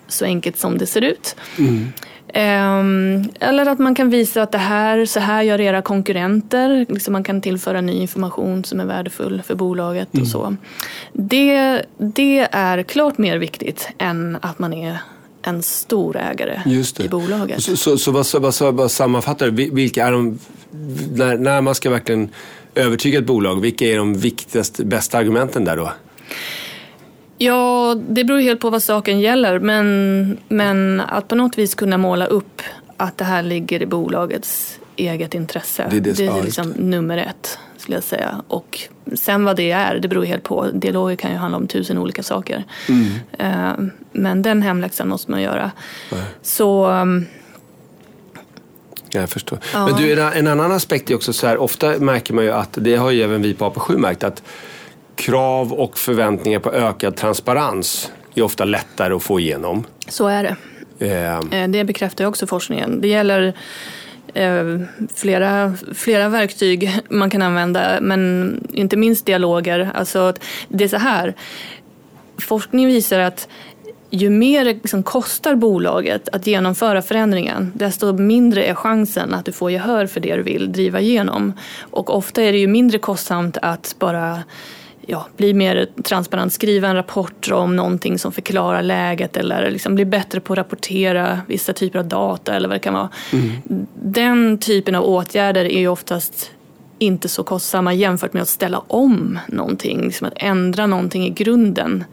så 0.07 0.25
enkelt 0.25 0.57
som 0.57 0.77
det 0.77 0.85
ser 0.85 1.01
ut. 1.01 1.35
Mm. 1.57 1.91
Um, 2.35 3.29
eller 3.39 3.65
att 3.65 3.79
man 3.79 3.95
kan 3.95 4.09
visa 4.09 4.41
att 4.41 4.51
det 4.51 4.57
här, 4.57 5.05
så 5.05 5.19
här 5.19 5.41
gör 5.41 5.61
era 5.61 5.81
konkurrenter. 5.81 6.85
Liksom 6.89 7.11
man 7.11 7.23
kan 7.23 7.41
tillföra 7.41 7.81
ny 7.81 7.93
information 7.93 8.63
som 8.63 8.79
är 8.79 8.85
värdefull 8.85 9.41
för 9.41 9.55
bolaget 9.55 10.13
mm. 10.13 10.23
och 10.23 10.27
så. 10.27 10.55
Det, 11.13 11.81
det 11.97 12.47
är 12.51 12.83
klart 12.83 13.17
mer 13.17 13.37
viktigt 13.37 13.89
än 13.97 14.37
att 14.41 14.59
man 14.59 14.73
är 14.73 14.97
en 15.47 15.63
stor 15.63 16.17
ägare 16.17 16.61
i 16.99 17.07
bolaget. 17.07 17.63
Så, 17.63 17.77
så, 17.77 17.97
så 17.97 18.11
vad, 18.11 18.25
vad, 18.33 18.75
vad 18.75 18.91
sammanfattar 18.91 19.49
du? 19.49 19.69
Vilka 19.69 20.07
är 20.07 20.11
de, 20.11 20.39
när, 21.11 21.37
när 21.37 21.61
man 21.61 21.75
ska 21.75 21.89
verkligen 21.89 22.29
övertyga 22.75 23.19
ett 23.19 23.25
bolag, 23.25 23.61
vilka 23.61 23.85
är 23.85 23.97
de 23.97 24.13
viktigaste, 24.13 24.85
bästa 24.85 25.17
argumenten 25.17 25.65
där 25.65 25.77
då? 25.77 25.91
Ja, 27.37 27.95
det 28.09 28.23
beror 28.23 28.39
helt 28.39 28.59
på 28.59 28.69
vad 28.69 28.83
saken 28.83 29.19
gäller. 29.19 29.59
Men, 29.59 30.37
men 30.47 31.01
att 31.01 31.27
på 31.27 31.35
något 31.35 31.57
vis 31.57 31.75
kunna 31.75 31.97
måla 31.97 32.25
upp 32.25 32.61
att 32.97 33.17
det 33.17 33.25
här 33.25 33.43
ligger 33.43 33.81
i 33.81 33.85
bolagets 33.85 34.79
eget 34.95 35.33
intresse. 35.33 35.87
Det 35.89 35.97
är, 35.97 36.01
det, 36.01 36.13
det 36.13 36.25
är 36.25 36.43
liksom 36.43 36.69
nummer 36.69 37.17
ett 37.17 37.59
skulle 37.85 37.97
jag 37.97 38.03
säga. 38.03 38.41
Och 38.47 38.79
sen 39.15 39.45
vad 39.45 39.55
det 39.55 39.71
är, 39.71 39.99
det 39.99 40.07
beror 40.07 40.23
helt 40.25 40.43
på. 40.43 40.69
Dialoger 40.73 41.15
kan 41.15 41.31
ju 41.31 41.37
handla 41.37 41.57
om 41.57 41.67
tusen 41.67 41.97
olika 41.97 42.23
saker. 42.23 42.63
Mm. 42.89 43.11
Eh, 43.39 43.93
men 44.11 44.41
den 44.41 44.61
hemläxan 44.61 45.07
måste 45.07 45.31
man 45.31 45.41
göra. 45.41 45.71
Så 46.41 46.87
um, 46.89 47.25
jag 49.09 49.29
förstår. 49.29 49.59
Ja. 49.73 49.87
Men 49.87 49.95
du, 49.95 50.21
en 50.21 50.47
annan 50.47 50.71
aspekt 50.71 51.11
är 51.11 51.15
också 51.15 51.33
så 51.33 51.47
här, 51.47 51.57
ofta 51.57 51.99
märker 51.99 52.33
man 52.33 52.43
ju 52.43 52.51
att, 52.51 52.69
det 52.81 52.95
har 52.95 53.11
ju 53.11 53.23
även 53.23 53.41
vi 53.41 53.53
på 53.53 53.69
AP7 53.69 53.97
märkt, 53.97 54.23
att 54.23 54.43
krav 55.15 55.73
och 55.73 55.97
förväntningar 55.97 56.59
på 56.59 56.71
ökad 56.71 57.15
transparens 57.15 58.11
är 58.35 58.41
ofta 58.41 58.65
lättare 58.65 59.13
att 59.13 59.23
få 59.23 59.39
igenom. 59.39 59.83
Så 60.07 60.27
är 60.27 60.43
det. 60.43 60.55
Eh. 61.07 61.67
Det 61.67 61.83
bekräftar 61.83 62.23
ju 62.23 62.27
också 62.27 62.47
forskningen. 62.47 63.01
Det 63.01 63.07
gäller 63.07 63.53
eh, 64.35 64.79
flera, 65.15 65.73
flera 65.93 66.29
verktyg 66.29 66.91
man 67.09 67.29
kan 67.29 67.41
använda, 67.41 68.01
men 68.01 68.67
inte 68.73 68.97
minst 68.97 69.25
dialoger. 69.25 69.91
Alltså, 69.93 70.33
det 70.69 70.83
är 70.83 70.87
så 70.87 70.97
här, 70.97 71.33
forskning 72.37 72.87
visar 72.87 73.19
att 73.19 73.47
ju 74.09 74.29
mer 74.29 74.65
det 74.65 74.73
liksom 74.73 75.03
kostar 75.03 75.55
bolaget 75.55 76.29
att 76.29 76.47
genomföra 76.47 77.01
förändringen, 77.01 77.71
desto 77.75 78.13
mindre 78.13 78.65
är 78.65 78.73
chansen 78.75 79.33
att 79.33 79.45
du 79.45 79.51
får 79.51 79.71
gehör 79.71 80.05
för 80.05 80.19
det 80.19 80.35
du 80.35 80.43
vill 80.43 80.71
driva 80.71 80.99
igenom. 80.99 81.53
Och 81.79 82.15
ofta 82.15 82.43
är 82.43 82.51
det 82.51 82.57
ju 82.57 82.67
mindre 82.67 82.97
kostsamt 82.97 83.57
att 83.61 83.95
bara 83.99 84.43
ja, 85.07 85.27
bli 85.37 85.53
mer 85.53 85.87
transparent, 86.03 86.53
skriva 86.53 86.87
en 86.87 86.95
rapport 86.95 87.51
om 87.51 87.75
någonting 87.75 88.19
som 88.19 88.31
förklarar 88.31 88.83
läget 88.83 89.37
eller 89.37 89.71
liksom 89.71 89.95
bli 89.95 90.05
bättre 90.05 90.39
på 90.39 90.53
att 90.53 90.59
rapportera 90.59 91.39
vissa 91.47 91.73
typer 91.73 91.99
av 91.99 92.07
data 92.07 92.55
eller 92.55 92.67
vad 92.67 92.75
det 92.75 92.79
kan 92.79 92.93
vara. 92.93 93.09
Mm. 93.33 93.51
Den 94.03 94.57
typen 94.57 94.95
av 94.95 95.03
åtgärder 95.03 95.65
är 95.65 95.79
ju 95.79 95.87
oftast 95.87 96.51
inte 96.99 97.29
så 97.29 97.43
kostsamma 97.43 97.93
jämfört 97.93 98.33
med 98.33 98.41
att 98.41 98.49
ställa 98.49 98.79
om 98.79 99.39
någonting, 99.47 100.01
liksom 100.01 100.27
att 100.27 100.33
ändra 100.35 100.87
någonting 100.87 101.25
i 101.25 101.29
grunden 101.29 102.03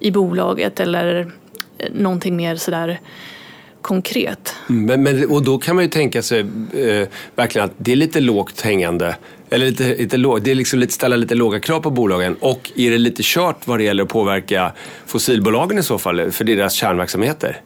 i 0.00 0.10
bolaget 0.10 0.80
eller 0.80 1.32
någonting 1.92 2.36
mer 2.36 2.56
sådär 2.56 3.00
konkret. 3.82 4.54
Mm, 4.68 4.84
men, 4.84 5.02
men, 5.02 5.30
och 5.30 5.44
då 5.44 5.58
kan 5.58 5.76
man 5.76 5.84
ju 5.84 5.90
tänka 5.90 6.22
sig 6.22 6.40
eh, 6.40 7.08
verkligen 7.36 7.64
att 7.64 7.74
det 7.76 7.92
är 7.92 7.96
lite 7.96 8.20
lågt 8.20 8.60
hängande 8.60 9.16
eller 9.50 9.66
lite, 9.66 9.94
lite 9.94 10.16
låg, 10.16 10.42
det 10.42 10.50
är 10.50 10.54
liksom 10.54 10.78
lite, 10.78 10.92
ställa 10.92 11.16
lite 11.16 11.34
låga 11.34 11.60
krav 11.60 11.80
på 11.80 11.90
bolagen. 11.90 12.36
Och 12.40 12.72
är 12.76 12.90
det 12.90 12.98
lite 12.98 13.22
kört 13.24 13.66
vad 13.66 13.78
det 13.78 13.84
gäller 13.84 14.02
att 14.02 14.08
påverka 14.08 14.72
fossilbolagen 15.06 15.78
i 15.78 15.82
så 15.82 15.98
fall 15.98 16.30
för 16.30 16.44
deras 16.44 16.72
kärnverksamheter? 16.72 17.60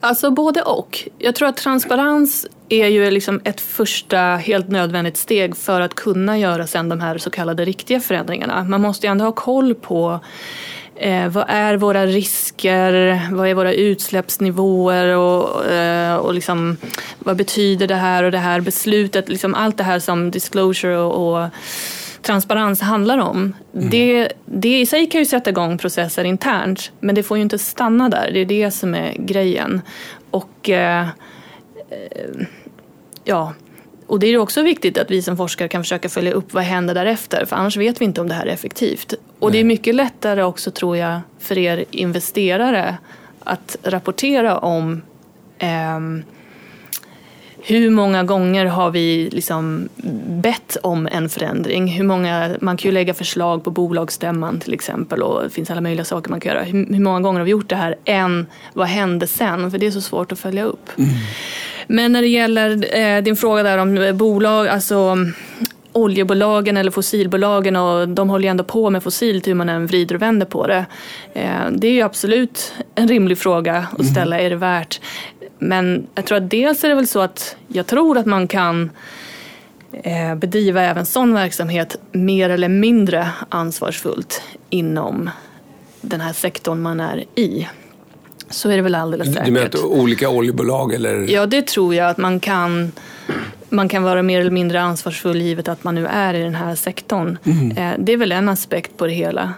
Alltså 0.00 0.30
både 0.30 0.62
och. 0.62 1.08
Jag 1.18 1.34
tror 1.34 1.48
att 1.48 1.56
transparens 1.56 2.46
är 2.68 2.86
ju 2.86 3.10
liksom 3.10 3.40
ett 3.44 3.60
första 3.60 4.18
helt 4.18 4.68
nödvändigt 4.68 5.16
steg 5.16 5.56
för 5.56 5.80
att 5.80 5.94
kunna 5.94 6.38
göra 6.38 6.66
sen 6.66 6.88
de 6.88 7.00
här 7.00 7.18
så 7.18 7.30
kallade 7.30 7.64
riktiga 7.64 8.00
förändringarna. 8.00 8.64
Man 8.64 8.80
måste 8.80 9.06
ju 9.06 9.10
ändå 9.10 9.24
ha 9.24 9.32
koll 9.32 9.74
på 9.74 10.20
Eh, 11.02 11.28
vad 11.28 11.44
är 11.48 11.76
våra 11.76 12.06
risker? 12.06 13.20
Vad 13.32 13.48
är 13.48 13.54
våra 13.54 13.72
utsläppsnivåer? 13.72 15.16
Och, 15.16 15.66
eh, 15.66 16.16
och 16.16 16.34
liksom, 16.34 16.76
vad 17.18 17.36
betyder 17.36 17.86
det 17.86 17.94
här 17.94 18.24
och 18.24 18.30
det 18.30 18.38
här 18.38 18.60
beslutet? 18.60 19.28
Liksom 19.28 19.54
allt 19.54 19.76
det 19.76 19.84
här 19.84 19.98
som 19.98 20.30
disclosure 20.30 20.96
och, 20.96 21.42
och 21.42 21.48
transparens 22.22 22.80
handlar 22.80 23.18
om. 23.18 23.54
Mm. 23.74 23.90
Det, 23.90 24.32
det 24.44 24.80
i 24.80 24.86
sig 24.86 25.06
kan 25.06 25.20
ju 25.20 25.24
sätta 25.24 25.50
igång 25.50 25.78
processer 25.78 26.24
internt 26.24 26.92
men 27.00 27.14
det 27.14 27.22
får 27.22 27.36
ju 27.36 27.42
inte 27.42 27.58
stanna 27.58 28.08
där. 28.08 28.30
Det 28.32 28.40
är 28.40 28.46
det 28.46 28.70
som 28.70 28.94
är 28.94 29.14
grejen. 29.18 29.80
Och 30.30 30.70
eh, 30.70 31.08
eh 31.90 32.46
ja, 33.24 33.52
och 34.10 34.18
det 34.18 34.26
är 34.26 34.38
också 34.38 34.62
viktigt 34.62 34.98
att 34.98 35.10
vi 35.10 35.22
som 35.22 35.36
forskare 35.36 35.68
kan 35.68 35.82
försöka 35.82 36.08
följa 36.08 36.32
upp 36.32 36.54
vad 36.54 36.64
händer 36.64 36.94
därefter 36.94 37.44
för 37.44 37.56
annars 37.56 37.76
vet 37.76 38.00
vi 38.00 38.04
inte 38.04 38.20
om 38.20 38.28
det 38.28 38.34
här 38.34 38.46
är 38.46 38.50
effektivt. 38.50 39.14
Och 39.38 39.50
Nej. 39.50 39.52
det 39.52 39.58
är 39.62 39.64
mycket 39.64 39.94
lättare 39.94 40.42
också 40.42 40.70
tror 40.70 40.96
jag 40.96 41.20
för 41.38 41.58
er 41.58 41.84
investerare 41.90 42.96
att 43.44 43.76
rapportera 43.82 44.58
om 44.58 45.02
eh, 45.58 46.00
hur 47.62 47.90
många 47.90 48.24
gånger 48.24 48.66
har 48.66 48.90
vi 48.90 49.28
liksom 49.32 49.88
bett 50.26 50.76
om 50.82 51.06
en 51.12 51.28
förändring? 51.28 51.88
Hur 51.88 52.04
många, 52.04 52.56
man 52.60 52.76
kan 52.76 52.88
ju 52.88 52.92
lägga 52.92 53.14
förslag 53.14 53.64
på 53.64 53.70
bolagsstämman 53.70 54.60
till 54.60 54.74
exempel 54.74 55.22
och 55.22 55.42
det 55.42 55.50
finns 55.50 55.70
alla 55.70 55.80
möjliga 55.80 56.04
saker 56.04 56.30
man 56.30 56.40
kan 56.40 56.52
göra. 56.54 56.64
Hur, 56.64 56.86
hur 56.94 57.00
många 57.00 57.20
gånger 57.20 57.40
har 57.40 57.44
vi 57.44 57.50
gjort 57.50 57.68
det 57.68 57.76
här 57.76 57.96
än 58.04 58.46
vad 58.72 58.88
hände 58.88 59.26
sen? 59.26 59.70
För 59.70 59.78
det 59.78 59.86
är 59.86 59.90
så 59.90 60.00
svårt 60.00 60.32
att 60.32 60.38
följa 60.38 60.64
upp. 60.64 60.98
Mm. 60.98 61.10
Men 61.86 62.12
när 62.12 62.22
det 62.22 62.28
gäller 62.28 62.96
eh, 62.98 63.22
din 63.22 63.36
fråga 63.36 63.62
där 63.62 63.78
om 63.78 64.16
bolag, 64.16 64.68
alltså 64.68 65.16
oljebolagen 65.92 66.76
eller 66.76 66.90
fossilbolagen 66.90 67.76
och 67.76 68.08
de 68.08 68.30
håller 68.30 68.44
ju 68.44 68.50
ändå 68.50 68.64
på 68.64 68.90
med 68.90 69.02
fossilt 69.02 69.48
hur 69.48 69.54
man 69.54 69.68
än 69.68 69.86
vrider 69.86 70.14
och 70.14 70.22
vänder 70.22 70.46
på 70.46 70.66
det. 70.66 70.86
Eh, 71.32 71.70
det 71.70 71.86
är 71.88 71.92
ju 71.92 72.02
absolut 72.02 72.74
en 72.94 73.08
rimlig 73.08 73.38
fråga 73.38 73.86
att 73.92 74.00
mm. 74.00 74.12
ställa, 74.12 74.36
mm. 74.36 74.46
är 74.46 74.50
det 74.50 74.56
värt? 74.56 75.00
Men 75.58 76.06
jag 76.14 76.24
tror 76.24 76.38
att 76.38 76.50
dels 76.50 76.84
är 76.84 76.88
det 76.88 76.94
väl 76.94 77.06
så 77.06 77.20
att 77.20 77.56
jag 77.68 77.86
tror 77.86 78.18
att 78.18 78.26
man 78.26 78.48
kan 78.48 78.90
eh, 79.92 80.34
bedriva 80.34 80.82
även 80.82 81.06
sån 81.06 81.34
verksamhet 81.34 81.96
mer 82.12 82.50
eller 82.50 82.68
mindre 82.68 83.28
ansvarsfullt 83.48 84.42
inom 84.70 85.30
den 86.00 86.20
här 86.20 86.32
sektorn 86.32 86.82
man 86.82 87.00
är 87.00 87.24
i. 87.34 87.68
Så 88.50 88.70
är 88.70 88.76
det 88.76 88.82
väl 88.82 88.94
alldeles 88.94 89.28
säkert. 89.28 89.44
Du 89.44 89.50
menar 89.52 89.66
att 89.66 89.84
olika 89.84 90.28
oljebolag 90.28 90.94
eller? 90.94 91.26
Ja, 91.30 91.46
det 91.46 91.66
tror 91.66 91.94
jag 91.94 92.10
att 92.10 92.18
man 92.18 92.40
kan. 92.40 92.92
Man 93.68 93.88
kan 93.88 94.02
vara 94.02 94.22
mer 94.22 94.40
eller 94.40 94.50
mindre 94.50 94.80
ansvarsfull 94.80 95.40
givet 95.40 95.68
att 95.68 95.84
man 95.84 95.94
nu 95.94 96.06
är 96.06 96.34
i 96.34 96.42
den 96.42 96.54
här 96.54 96.74
sektorn. 96.74 97.38
Mm. 97.44 97.76
Eh, 97.76 97.98
det 97.98 98.12
är 98.12 98.16
väl 98.16 98.32
en 98.32 98.48
aspekt 98.48 98.96
på 98.96 99.06
det 99.06 99.12
hela. 99.12 99.54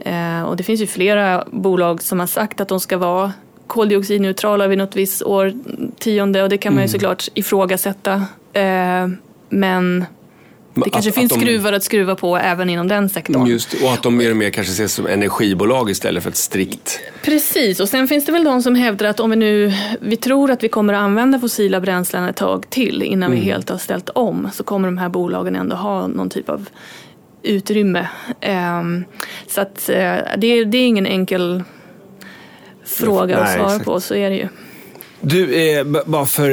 Eh, 0.00 0.42
och 0.42 0.56
det 0.56 0.62
finns 0.62 0.80
ju 0.80 0.86
flera 0.86 1.44
bolag 1.50 2.02
som 2.02 2.20
har 2.20 2.26
sagt 2.26 2.60
att 2.60 2.68
de 2.68 2.80
ska 2.80 2.98
vara 2.98 3.32
koldioxidneutrala 3.66 4.66
vid 4.66 4.78
något 4.78 4.96
visst 4.96 5.22
årtionde 5.22 6.42
och 6.42 6.48
det 6.48 6.58
kan 6.58 6.74
man 6.74 6.82
ju 6.82 6.84
mm. 6.84 6.92
såklart 6.92 7.28
ifrågasätta. 7.34 8.24
Eh, 8.52 9.08
men 9.48 10.04
det 10.74 10.90
kanske 10.90 11.08
att, 11.08 11.14
finns 11.14 11.32
att 11.32 11.38
de, 11.38 11.44
skruvar 11.44 11.72
att 11.72 11.82
skruva 11.82 12.16
på 12.16 12.36
även 12.36 12.70
inom 12.70 12.88
den 12.88 13.08
sektorn. 13.08 13.46
Just, 13.46 13.82
och 13.82 13.92
att 13.92 14.02
de 14.02 14.16
mer 14.16 14.30
och 14.30 14.36
mer 14.36 14.50
kanske 14.50 14.72
ses 14.72 14.94
som 14.94 15.06
energibolag 15.06 15.90
istället 15.90 16.22
för 16.22 16.30
ett 16.30 16.36
strikt... 16.36 17.00
Precis, 17.22 17.80
och 17.80 17.88
sen 17.88 18.08
finns 18.08 18.24
det 18.24 18.32
väl 18.32 18.44
de 18.44 18.62
som 18.62 18.74
hävdar 18.74 19.06
att 19.06 19.20
om 19.20 19.30
vi 19.30 19.36
nu 19.36 19.72
vi 20.00 20.16
tror 20.16 20.50
att 20.50 20.64
vi 20.64 20.68
kommer 20.68 20.94
att 20.94 21.00
använda 21.00 21.38
fossila 21.38 21.80
bränslen 21.80 22.24
ett 22.24 22.36
tag 22.36 22.70
till 22.70 23.02
innan 23.02 23.32
mm. 23.32 23.40
vi 23.40 23.46
helt 23.46 23.68
har 23.68 23.78
ställt 23.78 24.08
om 24.08 24.48
så 24.52 24.64
kommer 24.64 24.88
de 24.88 24.98
här 24.98 25.08
bolagen 25.08 25.56
ändå 25.56 25.76
ha 25.76 26.06
någon 26.06 26.30
typ 26.30 26.48
av 26.48 26.68
utrymme. 27.42 28.08
Um, 28.80 29.04
så 29.46 29.60
att 29.60 29.90
uh, 29.90 29.94
det, 30.38 30.64
det 30.64 30.78
är 30.78 30.86
ingen 30.86 31.06
enkel 31.06 31.62
fråga 32.84 33.34
Nej, 33.34 33.44
att 33.44 33.54
svara 33.54 33.66
exakt. 33.66 33.84
på, 33.84 34.00
så 34.00 34.14
är 34.14 34.30
det 34.30 34.36
ju. 34.36 34.48
Du, 35.20 35.72
eh, 35.72 35.84
bara 35.84 36.26
för 36.26 36.50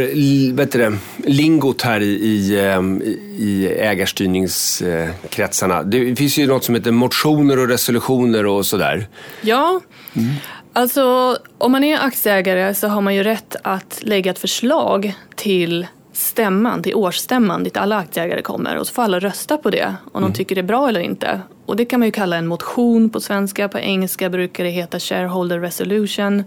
vet 0.53 0.71
du, 0.71 0.97
lingot 1.17 1.81
här 1.81 1.99
i, 1.99 2.05
i, 2.05 2.59
ehm, 2.59 3.01
i 3.37 3.67
ägarstyrningskretsarna. 3.67 5.83
Det 5.83 6.15
finns 6.15 6.37
ju 6.37 6.47
något 6.47 6.63
som 6.63 6.75
heter 6.75 6.91
motioner 6.91 7.59
och 7.59 7.67
resolutioner 7.67 8.45
och 8.45 8.65
sådär. 8.65 9.07
Ja, 9.41 9.81
mm. 10.13 10.33
alltså 10.73 11.37
om 11.57 11.71
man 11.71 11.83
är 11.83 11.99
aktieägare 11.99 12.73
så 12.73 12.87
har 12.87 13.01
man 13.01 13.15
ju 13.15 13.23
rätt 13.23 13.55
att 13.63 13.99
lägga 14.01 14.31
ett 14.31 14.39
förslag 14.39 15.13
till 15.35 15.87
stämman, 16.13 16.83
till 16.83 16.95
årsstämman 16.95 17.63
dit 17.63 17.77
alla 17.77 17.97
aktieägare 17.97 18.41
kommer 18.41 18.77
och 18.77 18.87
så 18.87 18.93
får 18.93 19.03
alla 19.03 19.19
rösta 19.19 19.57
på 19.57 19.69
det 19.69 19.95
om 20.11 20.23
mm. 20.23 20.31
de 20.31 20.37
tycker 20.37 20.55
det 20.55 20.61
är 20.61 20.63
bra 20.63 20.89
eller 20.89 20.99
inte. 20.99 21.41
Och 21.65 21.75
det 21.75 21.85
kan 21.85 21.99
man 21.99 22.07
ju 22.07 22.11
kalla 22.11 22.35
en 22.35 22.47
motion 22.47 23.09
på 23.09 23.21
svenska, 23.21 23.69
på 23.69 23.79
engelska 23.79 24.29
brukar 24.29 24.63
det 24.63 24.69
heta 24.69 24.99
shareholder 24.99 25.59
resolution. 25.59 26.43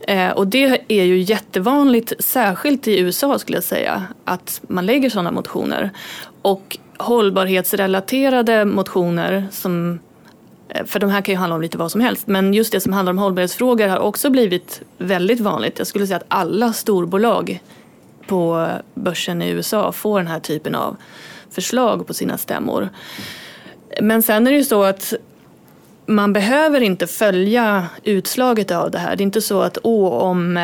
Eh, 0.00 0.30
och 0.30 0.46
det 0.46 0.82
är 0.88 1.04
ju 1.04 1.18
jättevanligt, 1.18 2.12
särskilt 2.18 2.88
i 2.88 2.98
USA 3.00 3.38
skulle 3.38 3.56
jag 3.56 3.64
säga, 3.64 4.04
att 4.24 4.60
man 4.68 4.86
lägger 4.86 5.10
sådana 5.10 5.30
motioner. 5.30 5.90
Och 6.42 6.78
hållbarhetsrelaterade 6.98 8.64
motioner 8.64 9.46
som 9.50 9.98
eh, 10.68 10.84
för 10.84 11.00
de 11.00 11.10
här 11.10 11.20
kan 11.20 11.32
ju 11.32 11.38
handla 11.38 11.54
om 11.54 11.62
lite 11.62 11.78
vad 11.78 11.92
som 11.92 12.00
helst. 12.00 12.26
Men 12.26 12.54
just 12.54 12.72
det 12.72 12.80
som 12.80 12.92
handlar 12.92 13.10
om 13.10 13.18
hållbarhetsfrågor 13.18 13.88
har 13.88 13.98
också 13.98 14.30
blivit 14.30 14.82
väldigt 14.98 15.40
vanligt. 15.40 15.78
Jag 15.78 15.86
skulle 15.86 16.06
säga 16.06 16.16
att 16.16 16.24
alla 16.28 16.72
storbolag 16.72 17.60
på 18.26 18.68
börsen 18.94 19.42
i 19.42 19.50
USA 19.50 19.92
får 19.92 20.18
den 20.18 20.26
här 20.26 20.40
typen 20.40 20.74
av 20.74 20.96
förslag 21.50 22.06
på 22.06 22.14
sina 22.14 22.38
stämmor. 22.38 22.88
Men 24.00 24.22
sen 24.22 24.46
är 24.46 24.50
det 24.50 24.56
ju 24.56 24.64
så 24.64 24.82
att 24.82 25.14
man 26.10 26.32
behöver 26.32 26.80
inte 26.80 27.06
följa 27.06 27.86
utslaget 28.04 28.70
av 28.70 28.90
det 28.90 28.98
här. 28.98 29.16
Det 29.16 29.22
är 29.22 29.24
inte 29.24 29.40
så 29.40 29.62
att 29.62 29.78
åh, 29.82 30.12
om 30.12 30.58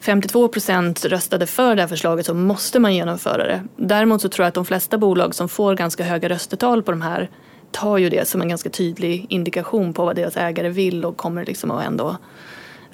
52 0.00 0.44
eh, 0.44 0.50
procent 0.50 1.04
röstade 1.04 1.46
för 1.46 1.76
det 1.76 1.82
här 1.82 1.88
förslaget 1.88 2.26
så 2.26 2.34
måste 2.34 2.78
man 2.78 2.94
genomföra 2.94 3.46
det. 3.46 3.62
Däremot 3.76 4.22
så 4.22 4.28
tror 4.28 4.44
jag 4.44 4.48
att 4.48 4.54
de 4.54 4.64
flesta 4.64 4.98
bolag 4.98 5.34
som 5.34 5.48
får 5.48 5.74
ganska 5.74 6.04
höga 6.04 6.28
röstetal 6.28 6.82
på 6.82 6.90
de 6.90 7.02
här 7.02 7.30
tar 7.70 7.98
ju 7.98 8.10
det 8.10 8.28
som 8.28 8.42
en 8.42 8.48
ganska 8.48 8.70
tydlig 8.70 9.26
indikation 9.28 9.92
på 9.92 10.04
vad 10.04 10.16
deras 10.16 10.36
ägare 10.36 10.68
vill 10.68 11.04
och 11.04 11.16
kommer 11.16 11.44
liksom 11.44 11.70
att 11.70 11.86
ändå, 11.86 12.16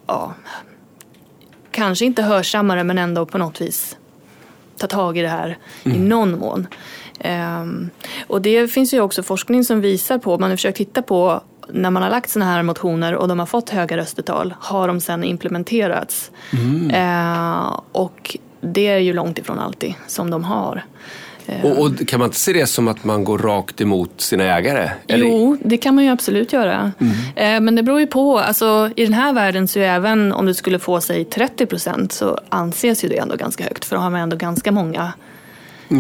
ja, 0.06 0.34
kanske 1.70 2.04
inte 2.04 2.22
hörsammare 2.22 2.84
men 2.84 2.98
ändå 2.98 3.26
på 3.26 3.38
något 3.38 3.60
vis 3.60 3.96
ta 4.78 4.86
tag 4.86 5.18
i 5.18 5.22
det 5.22 5.28
här 5.28 5.58
mm. 5.84 5.96
i 5.96 6.00
någon 6.00 6.38
mån. 6.38 6.66
Um, 7.24 7.90
och 8.26 8.42
det 8.42 8.68
finns 8.68 8.94
ju 8.94 9.00
också 9.00 9.22
forskning 9.22 9.64
som 9.64 9.80
visar 9.80 10.18
på, 10.18 10.38
man 10.38 10.50
har 10.50 10.56
försökt 10.56 10.78
titta 10.78 11.02
på 11.02 11.42
när 11.68 11.90
man 11.90 12.02
har 12.02 12.10
lagt 12.10 12.30
sådana 12.30 12.52
här 12.52 12.62
motioner 12.62 13.14
och 13.14 13.28
de 13.28 13.38
har 13.38 13.46
fått 13.46 13.70
höga 13.70 13.96
röstetal, 13.96 14.54
har 14.60 14.88
de 14.88 15.00
sen 15.00 15.24
implementerats? 15.24 16.30
Mm. 16.52 16.90
Uh, 16.90 17.80
och 17.92 18.38
det 18.60 18.86
är 18.86 18.98
ju 18.98 19.12
långt 19.12 19.38
ifrån 19.38 19.58
alltid 19.58 19.94
som 20.06 20.30
de 20.30 20.44
har. 20.44 20.84
Och, 21.62 21.78
och, 21.78 22.08
kan 22.08 22.18
man 22.18 22.28
inte 22.28 22.38
se 22.38 22.52
det 22.52 22.66
som 22.66 22.88
att 22.88 23.04
man 23.04 23.24
går 23.24 23.38
rakt 23.38 23.80
emot 23.80 24.20
sina 24.20 24.44
ägare? 24.44 24.90
Eller? 25.08 25.26
Jo, 25.26 25.56
det 25.64 25.76
kan 25.76 25.94
man 25.94 26.04
ju 26.04 26.10
absolut 26.10 26.52
göra. 26.52 26.92
Mm. 26.98 27.14
Eh, 27.36 27.60
men 27.60 27.74
det 27.74 27.82
beror 27.82 28.00
ju 28.00 28.06
på. 28.06 28.38
Alltså, 28.38 28.90
I 28.96 29.04
den 29.04 29.14
här 29.14 29.32
världen 29.32 29.68
så 29.68 29.80
även 29.80 30.32
om 30.32 30.46
du 30.46 30.54
skulle 30.54 30.78
få 30.78 31.00
sig 31.00 31.24
30 31.24 31.66
procent 31.66 32.12
så 32.12 32.38
anses 32.48 33.04
ju 33.04 33.08
det 33.08 33.18
ändå 33.18 33.36
ganska 33.36 33.64
högt. 33.64 33.84
För 33.84 33.96
då 33.96 34.02
har 34.02 34.10
man 34.10 34.20
ändå 34.20 34.36
ganska 34.36 34.72
många 34.72 35.12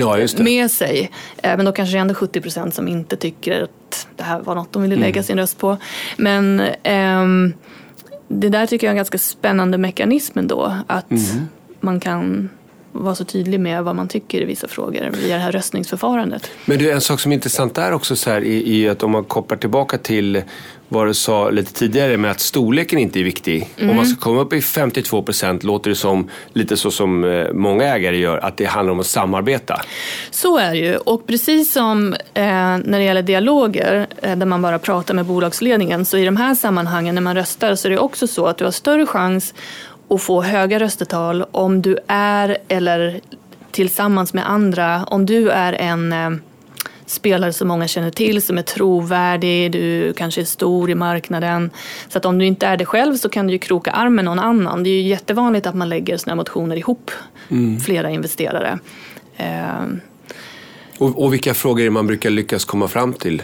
ja, 0.00 0.26
med 0.38 0.70
sig. 0.70 1.10
Eh, 1.42 1.56
men 1.56 1.64
då 1.64 1.72
kanske 1.72 1.94
det 1.94 1.98
är 1.98 2.00
ändå 2.00 2.14
70 2.14 2.40
procent 2.40 2.74
som 2.74 2.88
inte 2.88 3.16
tycker 3.16 3.62
att 3.62 4.06
det 4.16 4.22
här 4.22 4.40
var 4.40 4.54
något 4.54 4.72
de 4.72 4.82
ville 4.82 4.96
lägga 4.96 5.18
mm. 5.18 5.22
sin 5.24 5.38
röst 5.38 5.58
på. 5.58 5.76
Men 6.16 6.62
ehm, 6.82 7.52
det 8.28 8.48
där 8.48 8.66
tycker 8.66 8.86
jag 8.86 8.90
är 8.90 8.94
en 8.94 8.96
ganska 8.96 9.18
spännande 9.18 9.78
mekanism 9.78 10.38
ändå. 10.38 10.76
Att 10.86 11.10
mm. 11.10 11.46
man 11.80 12.00
kan 12.00 12.48
vara 12.92 13.14
så 13.14 13.24
tydlig 13.24 13.60
med 13.60 13.84
vad 13.84 13.96
man 13.96 14.08
tycker 14.08 14.40
i 14.42 14.44
vissa 14.44 14.68
frågor 14.68 15.10
via 15.10 15.36
det 15.36 15.42
här 15.42 15.52
röstningsförfarandet. 15.52 16.50
Men 16.64 16.78
det 16.78 16.90
är 16.90 16.94
en 16.94 17.00
sak 17.00 17.20
som 17.20 17.32
är 17.32 17.36
intressant 17.36 17.74
där 17.74 17.92
också 17.92 18.16
så 18.16 18.30
här, 18.30 18.40
i, 18.40 18.76
i 18.76 18.88
att 18.88 19.02
om 19.02 19.10
man 19.10 19.24
kopplar 19.24 19.58
tillbaka 19.58 19.98
till 19.98 20.42
vad 20.88 21.06
du 21.06 21.14
sa 21.14 21.50
lite 21.50 21.72
tidigare 21.72 22.16
med 22.16 22.30
att 22.30 22.40
storleken 22.40 22.98
inte 22.98 23.20
är 23.20 23.24
viktig. 23.24 23.68
Mm. 23.76 23.90
Om 23.90 23.96
man 23.96 24.06
ska 24.06 24.20
komma 24.20 24.40
upp 24.40 24.52
i 24.52 24.60
52 24.60 25.22
procent 25.22 25.64
låter 25.64 25.90
det 25.90 25.96
som 25.96 26.30
lite 26.52 26.76
så 26.76 26.90
som 26.90 27.24
eh, 27.24 27.52
många 27.52 27.84
ägare 27.84 28.16
gör, 28.16 28.38
att 28.38 28.56
det 28.56 28.64
handlar 28.64 28.92
om 28.92 29.00
att 29.00 29.06
samarbeta. 29.06 29.80
Så 30.30 30.58
är 30.58 30.70
det 30.70 30.78
ju 30.78 30.96
och 30.96 31.26
precis 31.26 31.72
som 31.72 32.12
eh, 32.12 32.44
när 32.84 32.98
det 32.98 33.04
gäller 33.04 33.22
dialoger 33.22 34.06
eh, 34.22 34.36
där 34.36 34.46
man 34.46 34.62
bara 34.62 34.78
pratar 34.78 35.14
med 35.14 35.26
bolagsledningen 35.26 36.04
så 36.04 36.16
i 36.16 36.24
de 36.24 36.36
här 36.36 36.54
sammanhangen 36.54 37.14
när 37.14 37.22
man 37.22 37.34
röstar 37.34 37.74
så 37.74 37.88
är 37.88 37.90
det 37.90 37.98
också 37.98 38.26
så 38.26 38.46
att 38.46 38.58
du 38.58 38.64
har 38.64 38.72
större 38.72 39.06
chans 39.06 39.54
att 40.08 40.22
få 40.22 40.42
höga 40.42 40.80
röstetal 40.80 41.44
om 41.50 41.82
du 41.82 41.98
är, 42.06 42.58
eller 42.68 43.20
tillsammans 43.70 44.34
med 44.34 44.50
andra, 44.50 45.04
om 45.04 45.26
du 45.26 45.50
är 45.50 45.72
en 45.72 46.12
eh, 46.12 46.30
spelare 47.06 47.52
som 47.52 47.68
många 47.68 47.88
känner 47.88 48.10
till, 48.10 48.42
som 48.42 48.58
är 48.58 48.62
trovärdig, 48.62 49.72
du 49.72 50.12
kanske 50.12 50.40
är 50.40 50.44
stor 50.44 50.90
i 50.90 50.94
marknaden. 50.94 51.70
Så 52.08 52.18
att 52.18 52.24
om 52.24 52.38
du 52.38 52.46
inte 52.46 52.66
är 52.66 52.76
det 52.76 52.84
själv 52.84 53.16
så 53.16 53.28
kan 53.28 53.46
du 53.46 53.52
ju 53.52 53.58
kroka 53.58 53.90
arm 53.90 54.14
med 54.14 54.24
någon 54.24 54.38
annan. 54.38 54.82
Det 54.82 54.90
är 54.90 55.02
ju 55.02 55.08
jättevanligt 55.08 55.66
att 55.66 55.74
man 55.74 55.88
lägger 55.88 56.16
sådana 56.16 56.36
motioner 56.36 56.76
ihop, 56.76 57.10
mm. 57.48 57.80
flera 57.80 58.10
investerare. 58.10 58.78
Eh, 59.36 59.84
och, 60.98 61.24
och, 61.24 61.32
vilka 61.32 61.54
frågor 61.54 61.90
man 61.90 62.06
brukar 62.06 62.30
lyckas 62.30 62.64
komma 62.64 62.88
fram 62.88 63.12
till? 63.12 63.42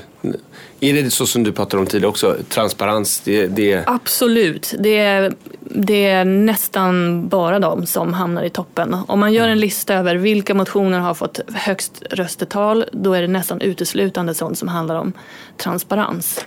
Är 0.82 0.94
det 0.94 1.10
så 1.10 1.26
som 1.26 1.42
du 1.42 1.52
pratade 1.52 1.80
om 1.80 1.86
tidigare 1.86 2.08
också, 2.08 2.36
transparens? 2.48 3.20
Det, 3.20 3.46
det... 3.46 3.84
Absolut, 3.86 4.74
det 4.78 4.98
är, 4.98 5.32
det 5.60 6.06
är 6.06 6.24
nästan 6.24 7.28
bara 7.28 7.58
de 7.58 7.86
som 7.86 8.14
hamnar 8.14 8.42
i 8.42 8.50
toppen. 8.50 8.96
Om 9.08 9.20
man 9.20 9.32
gör 9.32 9.48
en 9.48 9.60
lista 9.60 9.94
över 9.94 10.16
vilka 10.16 10.54
motioner 10.54 10.98
har 10.98 11.14
fått 11.14 11.40
högst 11.52 12.02
röstetal, 12.10 12.84
då 12.92 13.12
är 13.12 13.22
det 13.22 13.28
nästan 13.28 13.60
uteslutande 13.60 14.34
sånt 14.34 14.58
som 14.58 14.68
handlar 14.68 14.96
om 14.96 15.12
transparens. 15.56 16.44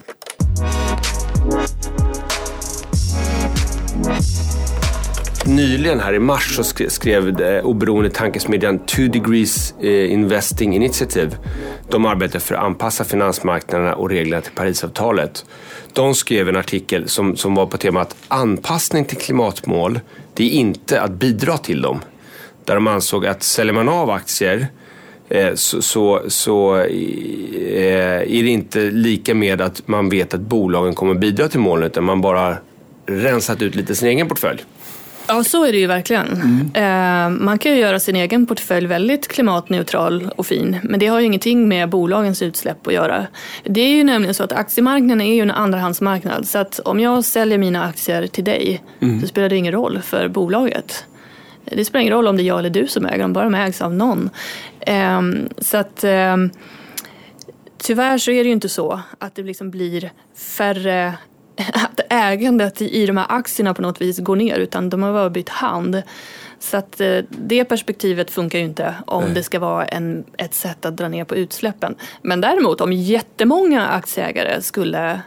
Nyligen 5.46 6.00
här 6.00 6.14
i 6.14 6.20
mars 6.20 6.56
så 6.56 6.64
skrev 6.90 7.42
eh, 7.42 7.66
oberoende 7.66 8.10
tankesmedjan 8.10 8.80
Two 8.80 9.08
Degrees 9.08 9.74
eh, 9.82 10.12
Investing 10.12 10.76
Initiative. 10.76 11.32
De 11.90 12.06
arbetar 12.06 12.40
för 12.40 12.56
att 12.56 12.64
anpassa 12.64 13.04
finansmarknaderna 13.04 13.96
och 13.96 14.10
reglerna 14.10 14.42
till 14.42 14.52
Parisavtalet. 14.52 15.46
De 15.94 16.16
skrev 16.16 16.50
en 16.50 16.56
artikel 16.56 17.10
som, 17.10 17.36
som 17.36 17.56
var 17.56 17.66
på 17.66 17.78
temat 17.78 18.16
anpassning 18.28 19.06
till 19.06 19.18
klimatmål, 19.18 20.00
det 20.34 20.44
är 20.44 20.50
inte 20.50 21.02
att 21.02 21.12
bidra 21.12 21.58
till 21.58 21.82
dem. 21.82 22.02
Där 22.66 22.76
de 22.76 22.88
ansåg 22.88 23.26
att 23.26 23.44
säljer 23.44 23.74
man 23.74 23.90
av 23.90 24.10
aktier 24.10 24.68
eh, 25.30 25.54
så, 25.54 25.82
så, 25.82 26.22
så 26.28 26.76
är 26.76 28.44
det 28.44 28.50
inte 28.50 28.80
lika 28.80 29.36
med 29.36 29.62
att 29.62 29.88
man 29.88 30.10
vet 30.10 30.34
att 30.34 30.42
bolagen 30.42 30.96
kommer 30.96 31.14
bidra 31.14 31.48
till 31.48 31.60
målen. 31.60 31.88
utan 31.88 32.04
man 32.04 32.22
bara 32.22 32.58
rensat 33.06 33.62
ut 33.62 33.76
lite 33.76 33.96
sin 33.96 34.08
egen 34.08 34.28
portfölj. 34.28 34.64
Ja, 35.28 35.44
så 35.44 35.66
är 35.66 35.72
det 35.72 35.78
ju 35.78 35.88
verkligen. 35.88 36.28
Mm. 36.74 37.46
Man 37.46 37.60
kan 37.60 37.72
ju 37.72 37.78
göra 37.78 38.00
sin 38.00 38.16
egen 38.16 38.46
portfölj 38.46 38.88
väldigt 38.88 39.28
klimatneutral 39.28 40.30
och 40.36 40.46
fin, 40.46 40.78
men 40.84 41.00
det 41.00 41.08
har 41.08 41.20
ju 41.20 41.26
ingenting 41.26 41.68
med 41.68 41.90
bolagens 41.90 42.42
utsläpp 42.42 42.88
att 42.88 42.94
göra. 42.94 43.28
Det 43.64 43.82
är 43.82 43.90
ju 43.90 44.04
nämligen 44.04 44.34
så 44.34 44.44
att 44.44 44.52
aktiemarknaden 44.52 45.22
är 45.22 45.34
ju 45.34 45.42
en 45.42 45.52
andrahandsmarknad, 45.52 46.48
så 46.48 46.58
att 46.58 46.80
om 46.80 47.00
jag 47.00 47.26
säljer 47.26 47.58
mina 47.58 47.84
aktier 47.84 48.28
till 48.28 48.44
dig 48.44 48.84
mm. 49.00 49.22
så 49.22 49.28
spelar 49.28 49.50
det 49.50 49.58
ingen 49.58 49.74
roll 49.74 50.02
för 50.02 50.28
bolaget. 50.28 51.06
Det 51.66 51.86
spelar 51.86 52.02
ingen 52.02 52.14
roll 52.14 52.28
om 52.28 52.38
det 52.38 52.44
är 52.44 52.46
jag 52.46 52.60
eller 52.60 52.70
du 52.70 52.88
som 52.88 53.06
äger 53.06 53.22
dem, 53.22 53.34
bara 53.34 53.44
de 53.44 53.56
ägs 53.56 53.82
av 53.82 53.94
någon. 53.94 54.30
Ehm, 54.80 55.50
så 55.58 55.78
att 55.78 56.04
ehm, 56.04 56.50
tyvärr 57.78 58.18
så 58.18 58.32
är 58.32 58.44
det 58.44 58.48
ju 58.48 58.54
inte 58.54 58.70
så 58.70 59.02
att 59.20 59.36
det 59.36 59.44
liksom 59.44 59.72
blir 59.72 60.12
färre 60.58 61.14
att 61.74 62.00
ägandet 62.10 62.82
i 62.82 63.06
de 63.06 63.18
här 63.18 63.26
aktierna 63.30 63.74
på 63.74 63.82
något 63.82 64.02
vis 64.02 64.20
går 64.20 64.36
ner 64.36 64.58
utan 64.58 64.90
de 64.90 65.04
har 65.04 65.14
bara 65.14 65.30
bytt 65.30 65.50
hand. 65.50 66.04
Så 66.60 66.78
att 66.78 67.02
eh, 67.02 67.18
det 67.30 67.66
perspektivet 67.66 68.32
funkar 68.32 68.60
ju 68.60 68.66
inte 68.66 68.96
om 69.08 69.24
nej. 69.24 69.34
det 69.34 69.44
ska 69.44 69.60
vara 69.60 69.86
en, 69.86 70.24
ett 70.38 70.54
sätt 70.54 70.86
att 70.86 70.98
dra 70.98 71.08
ner 71.08 71.24
på 71.24 71.36
utsläppen. 71.36 71.96
Men 72.22 72.42
däremot 72.42 72.82
om 72.82 72.94
jättemånga 72.94 73.88
aktieägare 73.88 74.62
skulle 74.62 75.22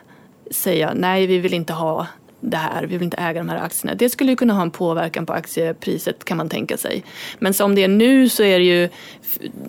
säga 0.51 0.93
nej 0.95 1.27
vi 1.27 1.39
vill 1.39 1.55
inte 1.55 1.73
ha 1.73 2.07
det 2.41 2.57
här, 2.57 2.83
vi 2.83 2.97
vill 2.97 3.03
inte 3.03 3.17
äga 3.17 3.41
de 3.41 3.49
här 3.49 3.65
aktierna. 3.65 3.95
Det 3.95 4.09
skulle 4.09 4.31
ju 4.31 4.37
kunna 4.37 4.55
ha 4.55 4.63
en 4.63 4.71
påverkan 4.71 5.27
på 5.27 5.33
aktiepriset 5.33 6.25
kan 6.25 6.37
man 6.37 6.49
tänka 6.49 6.77
sig. 6.77 7.05
Men 7.39 7.55
som 7.55 7.75
det 7.75 7.85
är 7.85 7.89
nu 7.89 8.29
så 8.29 8.43
är 8.43 8.59
det 8.59 8.65
ju, 8.65 8.89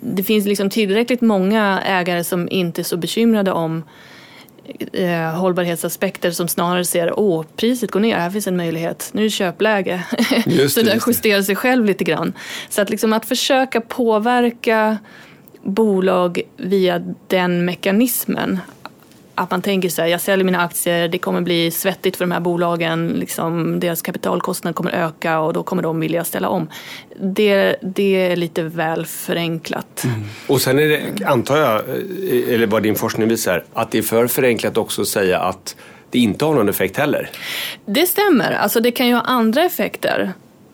det 0.00 0.22
finns 0.22 0.46
liksom 0.46 0.70
tillräckligt 0.70 1.20
många 1.20 1.80
ägare 1.86 2.24
som 2.24 2.48
inte 2.48 2.80
är 2.80 2.84
så 2.84 2.96
bekymrade 2.96 3.52
om 3.52 3.84
eh, 4.92 5.34
hållbarhetsaspekter 5.34 6.30
som 6.30 6.48
snarare 6.48 6.84
ser 6.84 7.18
åh, 7.18 7.44
priset 7.56 7.90
går 7.90 8.00
ner, 8.00 8.18
här 8.18 8.30
finns 8.30 8.46
en 8.46 8.56
möjlighet, 8.56 9.10
nu 9.12 9.20
är 9.20 9.24
det 9.24 9.30
köpläge. 9.30 10.04
Just 10.46 10.74
så 10.74 10.80
det, 10.82 10.90
det 10.92 11.00
justerar 11.06 11.42
sig 11.42 11.56
själv 11.56 11.84
lite 11.84 12.04
grann. 12.04 12.32
Så 12.68 12.82
att, 12.82 12.90
liksom, 12.90 13.12
att 13.12 13.26
försöka 13.26 13.80
påverka 13.80 14.98
bolag 15.62 16.40
via 16.56 17.14
den 17.26 17.64
mekanismen 17.64 18.58
att 19.38 19.50
man 19.50 19.62
tänker 19.62 19.88
sig 19.88 20.10
jag 20.10 20.20
säljer 20.20 20.44
mina 20.44 20.60
aktier, 20.60 21.08
det 21.08 21.18
kommer 21.18 21.40
bli 21.40 21.70
svettigt 21.70 22.16
för 22.16 22.24
de 22.24 22.32
här 22.32 22.40
bolagen, 22.40 23.08
liksom, 23.08 23.80
deras 23.80 24.02
kapitalkostnad 24.02 24.74
kommer 24.74 24.90
öka 24.90 25.40
och 25.40 25.52
då 25.52 25.62
kommer 25.62 25.82
de 25.82 26.00
vilja 26.00 26.24
ställa 26.24 26.48
om. 26.48 26.68
Det, 27.20 27.76
det 27.82 28.30
är 28.30 28.36
lite 28.36 28.62
väl 28.62 29.06
förenklat. 29.06 30.04
Mm. 30.04 30.24
Och 30.46 30.60
sen 30.60 30.78
är 30.78 30.88
det, 30.88 31.24
antar 31.26 31.56
jag, 31.56 31.74
eh, 31.74 32.54
eller 32.54 32.66
vad 32.66 32.82
din 32.82 32.94
forskning 32.94 33.28
visar, 33.28 33.64
att 33.72 33.90
det 33.90 33.98
är 33.98 34.02
för 34.02 34.26
förenklat 34.26 34.76
också 34.76 35.02
att 35.02 35.08
säga 35.08 35.38
att 35.38 35.76
det 36.10 36.18
inte 36.18 36.44
har 36.44 36.54
någon 36.54 36.68
effekt 36.68 36.96
heller. 36.96 37.30
Det 37.86 38.06
stämmer, 38.06 38.52
alltså 38.52 38.80
det 38.80 38.90
kan 38.90 39.06
ju 39.06 39.14
ha 39.14 39.20
andra 39.20 39.62
effekter 39.64 40.32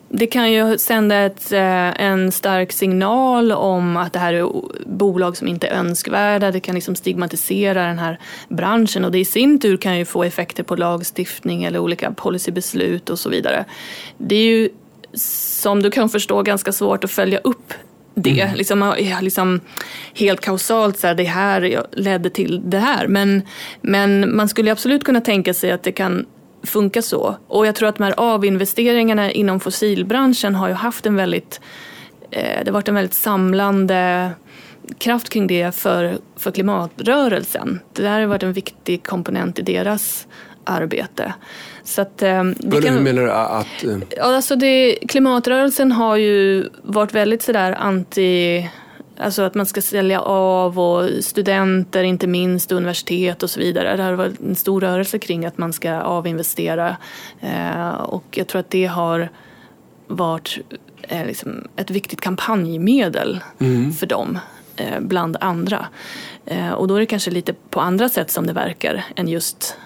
det 0.09 0.27
kan 0.27 0.51
ju 0.51 0.77
sända 0.77 1.15
ett, 1.15 1.51
eh, 1.51 2.01
en 2.01 2.31
stark 2.31 2.71
signal 2.71 3.51
om 3.51 3.97
att 3.97 4.13
det 4.13 4.19
här 4.19 4.33
är 4.33 4.49
bolag 4.85 5.37
som 5.37 5.47
inte 5.47 5.67
är 5.67 5.79
önskvärda. 5.79 6.51
Det 6.51 6.59
kan 6.59 6.75
liksom 6.75 6.95
stigmatisera 6.95 7.87
den 7.87 7.99
här 7.99 8.19
branschen 8.49 9.05
och 9.05 9.11
det 9.11 9.19
i 9.19 9.25
sin 9.25 9.59
tur 9.59 9.77
kan 9.77 9.97
ju 9.97 10.05
få 10.05 10.23
effekter 10.23 10.63
på 10.63 10.75
lagstiftning 10.75 11.63
eller 11.63 11.79
olika 11.79 12.11
policybeslut 12.11 13.09
och 13.09 13.19
så 13.19 13.29
vidare. 13.29 13.65
Det 14.17 14.35
är 14.35 14.43
ju 14.43 14.69
som 15.13 15.81
du 15.81 15.91
kan 15.91 16.09
förstå 16.09 16.41
ganska 16.41 16.71
svårt 16.71 17.03
att 17.03 17.11
följa 17.11 17.39
upp 17.39 17.73
det. 18.15 18.41
Mm. 18.41 18.55
Liksom, 18.55 18.95
liksom, 19.21 19.59
helt 20.13 20.41
kausalt, 20.41 20.99
så 20.99 21.07
här, 21.07 21.15
det 21.15 21.23
här 21.23 21.85
ledde 21.91 22.29
till 22.29 22.61
det 22.65 22.79
här. 22.79 23.07
Men, 23.07 23.41
men 23.81 24.35
man 24.35 24.49
skulle 24.49 24.71
absolut 24.71 25.03
kunna 25.03 25.21
tänka 25.21 25.53
sig 25.53 25.71
att 25.71 25.83
det 25.83 25.91
kan 25.91 26.25
funka 26.65 27.01
så. 27.01 27.35
Och 27.47 27.67
jag 27.67 27.75
tror 27.75 27.89
att 27.89 27.97
de 27.97 28.03
här 28.03 28.13
avinvesteringarna 28.17 29.31
inom 29.31 29.59
fossilbranschen 29.59 30.55
har 30.55 30.67
ju 30.67 30.73
haft 30.73 31.05
en 31.05 31.15
väldigt, 31.15 31.61
eh, 32.31 32.59
det 32.63 32.65
har 32.65 32.71
varit 32.71 32.87
en 32.87 32.95
väldigt 32.95 33.13
samlande 33.13 34.31
kraft 34.97 35.29
kring 35.29 35.47
det 35.47 35.75
för, 35.75 36.17
för 36.35 36.51
klimatrörelsen. 36.51 37.79
Det 37.93 38.01
där 38.01 38.19
har 38.19 38.27
varit 38.27 38.43
en 38.43 38.53
viktig 38.53 39.03
komponent 39.03 39.59
i 39.59 39.61
deras 39.61 40.27
arbete. 40.63 41.33
Så 41.83 42.01
att, 42.01 42.21
eh, 42.21 42.43
det 42.43 42.81
kan, 42.81 42.93
Hur 42.93 43.01
menar 43.01 43.21
du 43.21 43.31
att... 43.31 43.83
Eh? 43.83 44.25
Alltså 44.25 44.55
det, 44.55 44.97
klimatrörelsen 45.07 45.91
har 45.91 46.15
ju 46.15 46.69
varit 46.83 47.13
väldigt 47.13 47.41
sådär 47.41 47.71
anti 47.71 48.69
Alltså 49.17 49.41
att 49.41 49.55
man 49.55 49.65
ska 49.65 49.81
sälja 49.81 50.21
av 50.21 50.79
och 50.79 51.09
studenter, 51.23 52.03
inte 52.03 52.27
minst 52.27 52.71
universitet 52.71 53.43
och 53.43 53.49
så 53.49 53.59
vidare. 53.59 53.95
Det 53.95 54.03
har 54.03 54.13
varit 54.13 54.39
en 54.39 54.55
stor 54.55 54.81
rörelse 54.81 55.19
kring 55.19 55.45
att 55.45 55.57
man 55.57 55.73
ska 55.73 55.93
avinvestera. 56.01 56.97
Eh, 57.39 57.89
och 57.89 58.23
jag 58.31 58.47
tror 58.47 58.59
att 58.59 58.69
det 58.69 58.85
har 58.85 59.29
varit 60.07 60.57
eh, 61.01 61.25
liksom 61.25 61.67
ett 61.75 61.89
viktigt 61.89 62.21
kampanjmedel 62.21 63.39
mm. 63.59 63.93
för 63.93 64.07
dem, 64.07 64.39
eh, 64.75 64.99
bland 64.99 65.37
andra. 65.41 65.85
Och 66.75 66.87
då 66.87 66.95
är 66.95 66.99
det 66.99 67.05
kanske 67.05 67.31
lite 67.31 67.53
på 67.69 67.79
andra 67.81 68.09
sätt 68.09 68.31
som 68.31 68.47
det 68.47 68.53
verkar 68.53 69.05
än 69.15 69.27
just 69.27 69.77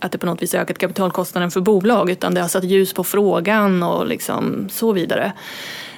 att 0.00 0.12
det 0.12 0.18
på 0.18 0.26
något 0.26 0.42
vis 0.42 0.54
ökat 0.54 0.78
kapitalkostnaden 0.78 1.50
för 1.50 1.60
bolag 1.60 2.10
utan 2.10 2.34
det 2.34 2.40
har 2.40 2.48
satt 2.48 2.64
ljus 2.64 2.94
på 2.94 3.04
frågan 3.04 3.82
och 3.82 4.06
liksom 4.06 4.68
så 4.70 4.92
vidare. 4.92 5.32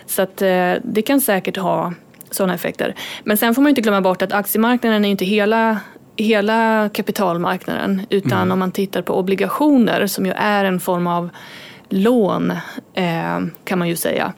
Så 0.07 0.23
att 0.23 0.37
det 0.83 1.03
kan 1.07 1.21
säkert 1.21 1.57
ha 1.57 1.93
sådana 2.31 2.55
effekter. 2.55 2.95
Men 3.25 3.37
sen 3.37 3.55
får 3.55 3.63
man 3.63 3.69
inte 3.69 3.81
glömma 3.81 4.01
bort 4.01 4.23
att 4.23 4.33
aktiemarknaden 4.33 5.05
är 5.05 5.09
inte 5.09 5.25
hela 5.25 5.81
hela 6.17 6.91
kapitalmarknaden 6.93 8.07
utan 8.11 8.39
mm. 8.39 8.53
om 8.53 8.59
man 8.59 8.73
tittar 8.73 9.03
på 9.03 9.19
obligationer 9.19 10.07
som 10.07 10.27
ju 10.27 10.33
är 10.33 10.65
en 10.65 10.81
form 10.81 11.07
av 11.07 11.31
lån 11.89 12.51
eh, 12.95 13.41
kan 13.65 13.79
man 13.79 13.89
ju 13.89 13.97
säga. 13.97 14.33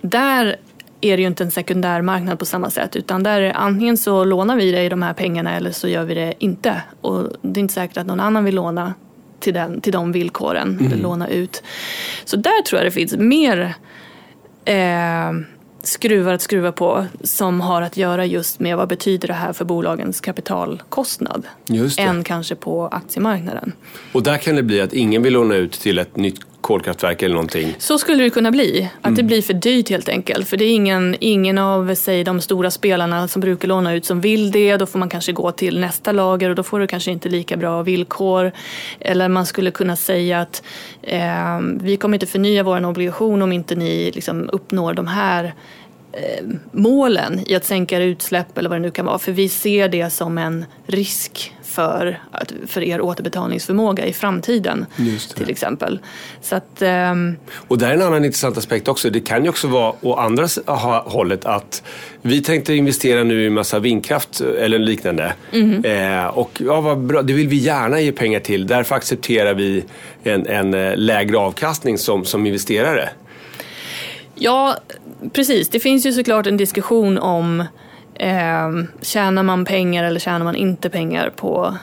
Där 0.00 0.56
är 1.00 1.16
det 1.16 1.20
ju 1.20 1.26
inte 1.26 1.44
en 1.44 1.50
sekundär 1.50 2.02
marknad 2.02 2.38
på 2.38 2.44
samma 2.44 2.70
sätt 2.70 2.96
utan 2.96 3.22
där 3.22 3.40
är 3.40 3.52
antingen 3.52 3.96
så 3.96 4.24
lånar 4.24 4.56
vi 4.56 4.72
dig 4.72 4.88
de 4.88 5.02
här 5.02 5.12
pengarna 5.12 5.56
eller 5.56 5.70
så 5.70 5.88
gör 5.88 6.04
vi 6.04 6.14
det 6.14 6.34
inte. 6.38 6.82
Och 7.00 7.32
det 7.42 7.60
är 7.60 7.62
inte 7.62 7.74
säkert 7.74 7.96
att 7.96 8.06
någon 8.06 8.20
annan 8.20 8.44
vill 8.44 8.54
låna 8.54 8.94
till, 9.40 9.54
den, 9.54 9.80
till 9.80 9.92
de 9.92 10.12
villkoren, 10.12 10.68
mm. 10.68 10.86
eller 10.86 11.02
låna 11.02 11.28
ut. 11.28 11.62
Så 12.24 12.36
där 12.36 12.62
tror 12.62 12.80
jag 12.80 12.86
det 12.86 12.90
finns 12.90 13.16
mer 13.16 13.74
eh, 14.64 15.32
skruvar 15.86 16.34
att 16.34 16.42
skruva 16.42 16.72
på 16.72 17.06
som 17.22 17.60
har 17.60 17.82
att 17.82 17.96
göra 17.96 18.24
just 18.24 18.60
med 18.60 18.76
vad 18.76 18.88
betyder 18.88 19.28
det 19.28 19.34
här 19.34 19.52
för 19.52 19.64
bolagens 19.64 20.20
kapitalkostnad 20.20 21.46
än 21.98 22.24
kanske 22.24 22.54
på 22.54 22.86
aktiemarknaden. 22.86 23.72
Och 24.12 24.22
där 24.22 24.38
kan 24.38 24.56
det 24.56 24.62
bli 24.62 24.80
att 24.80 24.92
ingen 24.92 25.22
vill 25.22 25.32
låna 25.32 25.54
ut 25.54 25.72
till 25.72 25.98
ett 25.98 26.16
nytt 26.16 26.40
kolkraftverk 26.66 27.22
eller 27.22 27.34
någonting. 27.34 27.74
Så 27.78 27.98
skulle 27.98 28.24
det 28.24 28.30
kunna 28.30 28.50
bli. 28.50 28.90
Att 29.00 29.06
mm. 29.06 29.16
det 29.16 29.22
blir 29.22 29.42
för 29.42 29.54
dyrt 29.54 29.90
helt 29.90 30.08
enkelt. 30.08 30.48
För 30.48 30.56
det 30.56 30.64
är 30.64 30.74
ingen, 30.74 31.16
ingen 31.20 31.58
av 31.58 31.94
säg, 31.94 32.24
de 32.24 32.40
stora 32.40 32.70
spelarna 32.70 33.28
som 33.28 33.40
brukar 33.40 33.68
låna 33.68 33.94
ut 33.94 34.04
som 34.04 34.20
vill 34.20 34.50
det. 34.50 34.76
Då 34.76 34.86
får 34.86 34.98
man 34.98 35.08
kanske 35.08 35.32
gå 35.32 35.52
till 35.52 35.80
nästa 35.80 36.12
lager 36.12 36.50
och 36.50 36.56
då 36.56 36.62
får 36.62 36.80
du 36.80 36.86
kanske 36.86 37.10
inte 37.10 37.28
lika 37.28 37.56
bra 37.56 37.82
villkor. 37.82 38.52
Eller 39.00 39.28
man 39.28 39.46
skulle 39.46 39.70
kunna 39.70 39.96
säga 39.96 40.40
att 40.40 40.62
eh, 41.02 41.60
vi 41.80 41.96
kommer 41.96 42.16
inte 42.16 42.26
förnya 42.26 42.62
vår 42.62 42.84
obligation 42.84 43.42
om 43.42 43.52
inte 43.52 43.74
ni 43.74 44.10
liksom, 44.14 44.50
uppnår 44.52 44.94
de 44.94 45.06
här 45.06 45.54
målen 46.72 47.40
i 47.46 47.54
att 47.54 47.64
sänka 47.64 47.98
utsläpp 47.98 48.58
eller 48.58 48.68
vad 48.68 48.78
det 48.78 48.82
nu 48.82 48.90
kan 48.90 49.06
vara. 49.06 49.18
För 49.18 49.32
vi 49.32 49.48
ser 49.48 49.88
det 49.88 50.10
som 50.10 50.38
en 50.38 50.64
risk 50.86 51.52
för, 51.76 52.20
för 52.66 52.82
er 52.82 53.00
återbetalningsförmåga 53.00 54.06
i 54.06 54.12
framtiden. 54.12 54.86
Till 55.34 55.50
exempel. 55.50 56.00
Så 56.40 56.56
att, 56.56 56.82
um... 57.12 57.36
Och 57.54 57.78
där 57.78 57.88
är 57.88 57.94
en 57.94 58.02
annan 58.02 58.24
intressant 58.24 58.58
aspekt 58.58 58.88
också. 58.88 59.10
Det 59.10 59.20
kan 59.20 59.42
ju 59.44 59.48
också 59.48 59.68
vara 59.68 59.94
å 60.00 60.14
andra 60.14 60.48
hållet 61.04 61.44
att 61.44 61.82
vi 62.22 62.42
tänkte 62.42 62.74
investera 62.74 63.24
nu 63.24 63.44
i 63.44 63.50
massa 63.50 63.78
vindkraft 63.78 64.40
eller 64.40 64.78
liknande. 64.78 65.34
Mm. 65.52 65.84
Eh, 65.84 66.26
och 66.26 66.62
ja, 66.66 66.80
vad 66.80 66.98
bra, 66.98 67.22
det 67.22 67.32
vill 67.32 67.48
vi 67.48 67.56
gärna 67.56 68.00
ge 68.00 68.12
pengar 68.12 68.40
till. 68.40 68.66
Därför 68.66 68.94
accepterar 68.94 69.54
vi 69.54 69.84
en, 70.22 70.46
en 70.46 70.74
eh, 70.74 70.96
lägre 70.96 71.38
avkastning 71.38 71.98
som, 71.98 72.24
som 72.24 72.46
investerare. 72.46 73.08
Ja, 74.38 74.76
precis. 75.32 75.68
Det 75.68 75.80
finns 75.80 76.06
ju 76.06 76.12
såklart 76.12 76.46
en 76.46 76.56
diskussion 76.56 77.18
om 77.18 77.64
Eh, 78.18 78.70
tjänar 79.02 79.42
man 79.42 79.64
pengar 79.64 80.04
eller 80.04 80.20
tjänar 80.20 80.44
man 80.44 80.56
inte 80.56 80.90
pengar 80.90 81.30
på, 81.36 81.76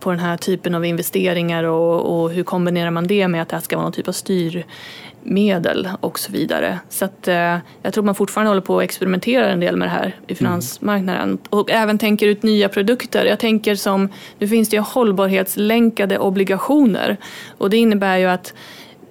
på 0.00 0.10
den 0.10 0.20
här 0.20 0.36
typen 0.36 0.74
av 0.74 0.84
investeringar 0.84 1.64
och, 1.64 2.22
och 2.22 2.30
hur 2.30 2.42
kombinerar 2.42 2.90
man 2.90 3.06
det 3.06 3.28
med 3.28 3.42
att 3.42 3.48
det 3.48 3.56
här 3.56 3.62
ska 3.62 3.76
vara 3.76 3.84
någon 3.84 3.92
typ 3.92 4.08
av 4.08 4.12
styrmedel 4.12 5.88
och 6.00 6.18
så 6.18 6.32
vidare. 6.32 6.78
Så 6.88 7.04
att, 7.04 7.28
eh, 7.28 7.56
jag 7.82 7.94
tror 7.94 8.04
man 8.04 8.14
fortfarande 8.14 8.50
håller 8.50 8.60
på 8.60 8.78
att 8.78 8.84
experimentera 8.84 9.48
en 9.48 9.60
del 9.60 9.76
med 9.76 9.88
det 9.88 9.92
här 9.92 10.06
i 10.06 10.32
mm. 10.32 10.36
finansmarknaden 10.36 11.22
mm. 11.22 11.38
och 11.50 11.70
även 11.70 11.98
tänker 11.98 12.26
ut 12.26 12.42
nya 12.42 12.68
produkter. 12.68 13.24
Jag 13.24 13.38
tänker 13.38 13.74
som, 13.74 14.08
nu 14.38 14.48
finns 14.48 14.68
det 14.68 14.76
ju 14.76 14.82
hållbarhetslänkade 14.82 16.18
obligationer 16.18 17.16
och 17.58 17.70
det 17.70 17.76
innebär 17.76 18.16
ju 18.16 18.26
att 18.26 18.54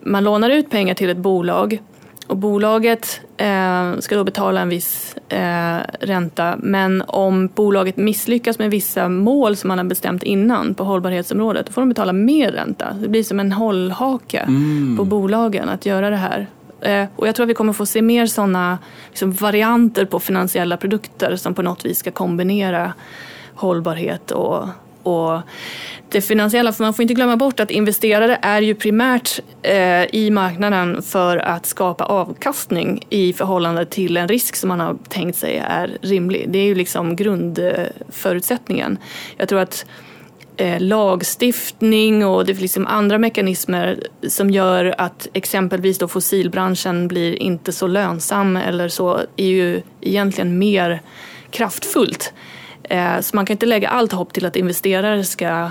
man 0.02 0.24
lånar 0.24 0.50
ut 0.50 0.70
pengar 0.70 0.94
till 0.94 1.10
ett 1.10 1.18
bolag 1.18 1.80
och 2.28 2.38
bolaget 2.38 3.22
eh, 3.38 4.00
ska 4.00 4.16
då 4.16 4.24
betala 4.24 4.62
en 4.62 4.70
viss 4.70 5.16
eh, 5.30 5.78
ränta 6.00 6.56
men 6.60 7.04
om 7.08 7.48
bolaget 7.48 7.98
misslyckas 7.98 8.60
med 8.60 8.72
vissa 8.72 9.10
mål 9.10 9.56
som 9.56 9.68
man 9.68 9.78
har 9.78 9.86
bestämt 9.86 10.24
innan 10.24 10.76
på 10.76 10.84
hållbarhetsområdet 10.84 11.66
då 11.66 11.74
får 11.74 11.82
de 11.82 11.90
betala 11.90 12.14
mer 12.14 12.52
ränta. 12.52 12.94
Det 13.02 13.08
blir 13.08 13.24
som 13.24 13.40
en 13.40 13.52
hållhake 13.52 14.40
mm. 14.40 14.98
på 14.98 15.06
bolagen 15.06 15.70
att 15.70 15.86
göra 15.86 16.10
det 16.10 16.16
här. 16.16 16.48
Eh, 16.82 17.06
och 17.16 17.28
jag 17.28 17.36
tror 17.36 17.44
att 17.44 17.50
vi 17.50 17.54
kommer 17.54 17.74
få 17.74 17.86
se 17.86 18.02
mer 18.02 18.26
sådana 18.26 18.78
liksom, 19.10 19.32
varianter 19.32 20.06
på 20.06 20.20
finansiella 20.20 20.78
produkter 20.78 21.36
som 21.36 21.54
på 21.54 21.62
något 21.62 21.86
vis 21.86 22.00
ska 22.00 22.12
kombinera 22.12 22.94
hållbarhet 23.56 24.32
och 24.32 24.68
och 25.04 25.42
det 26.10 26.22
finansiella. 26.22 26.74
För 26.74 26.84
man 26.84 26.94
får 26.94 27.04
inte 27.04 27.14
glömma 27.14 27.38
bort 27.38 27.60
att 27.60 27.72
investerare 27.72 28.40
är 28.42 28.62
ju 28.62 28.76
primärt 28.76 29.40
eh, 29.62 30.16
i 30.16 30.30
marknaden 30.32 31.02
för 31.02 31.38
att 31.38 31.66
skapa 31.66 32.06
avkastning 32.06 33.06
i 33.10 33.34
förhållande 33.34 33.86
till 33.86 34.18
en 34.18 34.28
risk 34.28 34.56
som 34.56 34.68
man 34.70 34.80
har 34.80 34.98
tänkt 35.10 35.38
sig 35.38 35.58
är 35.58 35.98
rimlig. 36.02 36.50
Det 36.50 36.60
är 36.60 36.66
ju 36.66 36.76
liksom 36.76 37.16
grundförutsättningen. 37.16 38.98
Jag 39.38 39.50
tror 39.50 39.60
att 39.60 39.86
eh, 40.58 40.82
lagstiftning 40.82 42.26
och 42.26 42.46
det 42.46 42.54
finns 42.54 42.62
liksom 42.62 42.88
andra 42.88 43.18
mekanismer 43.18 44.08
som 44.28 44.50
gör 44.50 44.96
att 44.98 45.28
exempelvis 45.34 45.98
då 45.98 46.08
fossilbranschen 46.08 47.08
blir 47.08 47.36
inte 47.36 47.72
så 47.72 47.88
lönsam 47.88 48.58
eller 48.58 48.88
så 48.88 49.20
är 49.36 49.48
ju 49.48 49.82
egentligen 50.02 50.58
mer 50.58 51.02
kraftfullt 51.52 52.34
Eh, 52.84 53.20
så 53.20 53.36
man 53.36 53.46
kan 53.46 53.54
inte 53.54 53.66
lägga 53.66 53.90
allt 53.90 54.12
hopp 54.12 54.34
till 54.34 54.46
att 54.46 54.56
investerare 54.56 55.24
ska 55.24 55.46
eh, 55.46 55.70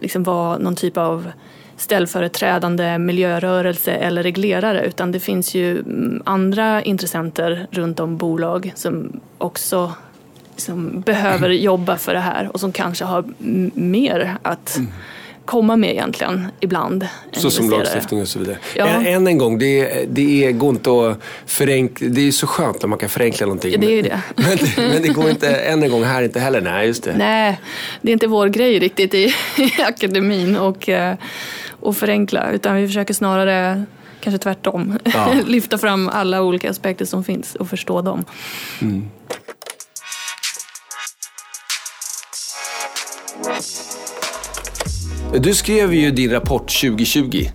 liksom 0.00 0.22
vara 0.22 0.58
någon 0.58 0.76
typ 0.76 0.96
av 0.96 1.32
ställföreträdande 1.76 2.98
miljörörelse 2.98 3.92
eller 3.92 4.22
reglerare 4.22 4.86
utan 4.86 5.12
det 5.12 5.20
finns 5.20 5.54
ju 5.54 5.78
mm, 5.78 6.22
andra 6.26 6.82
intressenter 6.82 7.66
runt 7.70 8.00
om 8.00 8.16
bolag 8.16 8.72
som 8.74 9.20
också 9.38 9.92
som 10.56 11.00
behöver 11.00 11.48
jobba 11.48 11.96
för 11.96 12.14
det 12.14 12.20
här 12.20 12.50
och 12.52 12.60
som 12.60 12.72
kanske 12.72 13.04
har 13.04 13.24
mer 13.74 14.36
att 14.42 14.76
mm 14.76 14.90
komma 15.44 15.76
med 15.76 15.90
egentligen 15.90 16.48
ibland. 16.60 17.08
Så 17.32 17.50
som 17.50 17.70
lagstiftning 17.70 18.20
och 18.20 18.28
så 18.28 18.38
vidare. 18.38 18.58
Ja. 18.76 18.86
Än 18.86 19.26
en 19.26 19.38
gång, 19.38 19.58
det, 19.58 20.04
det 20.08 20.52
går 20.52 20.70
inte 20.70 20.90
att 20.90 21.18
förenkla. 21.46 22.08
Det 22.08 22.28
är 22.28 22.32
så 22.32 22.46
skönt 22.46 22.82
när 22.82 22.88
man 22.88 22.98
kan 22.98 23.08
förenkla 23.08 23.46
någonting. 23.46 23.72
Ja, 23.72 23.78
det 23.78 23.86
är 23.86 23.96
ju 23.96 24.02
det. 24.02 24.22
Men, 24.36 24.58
men, 24.76 25.02
det 25.02 25.08
går 25.08 25.30
inte 25.30 25.56
än 25.56 25.82
en 25.82 25.90
gång 25.90 26.04
här 26.04 26.22
inte 26.22 26.40
heller. 26.40 26.60
Nej, 26.60 26.86
just 26.86 27.04
det. 27.04 27.16
Nej, 27.16 27.60
det 28.02 28.10
är 28.10 28.12
inte 28.12 28.26
vår 28.26 28.48
grej 28.48 28.78
riktigt 28.78 29.14
i, 29.14 29.34
i 29.56 29.82
akademin 29.82 30.56
och, 30.56 30.88
eh, 30.88 31.14
och 31.80 31.96
förenkla. 31.96 32.50
Utan 32.50 32.76
vi 32.76 32.86
försöker 32.86 33.14
snarare 33.14 33.84
kanske 34.20 34.38
tvärtom. 34.38 34.98
Ja. 35.04 35.34
Lyfta 35.46 35.78
fram 35.78 36.08
alla 36.08 36.42
olika 36.42 36.70
aspekter 36.70 37.04
som 37.04 37.24
finns 37.24 37.54
och 37.54 37.68
förstå 37.68 38.02
dem. 38.02 38.24
Mm. 38.82 39.08
Du 45.38 45.54
skrev 45.54 45.94
ju 45.94 46.10
din 46.10 46.30
rapport 46.30 46.80
2020 46.80 47.50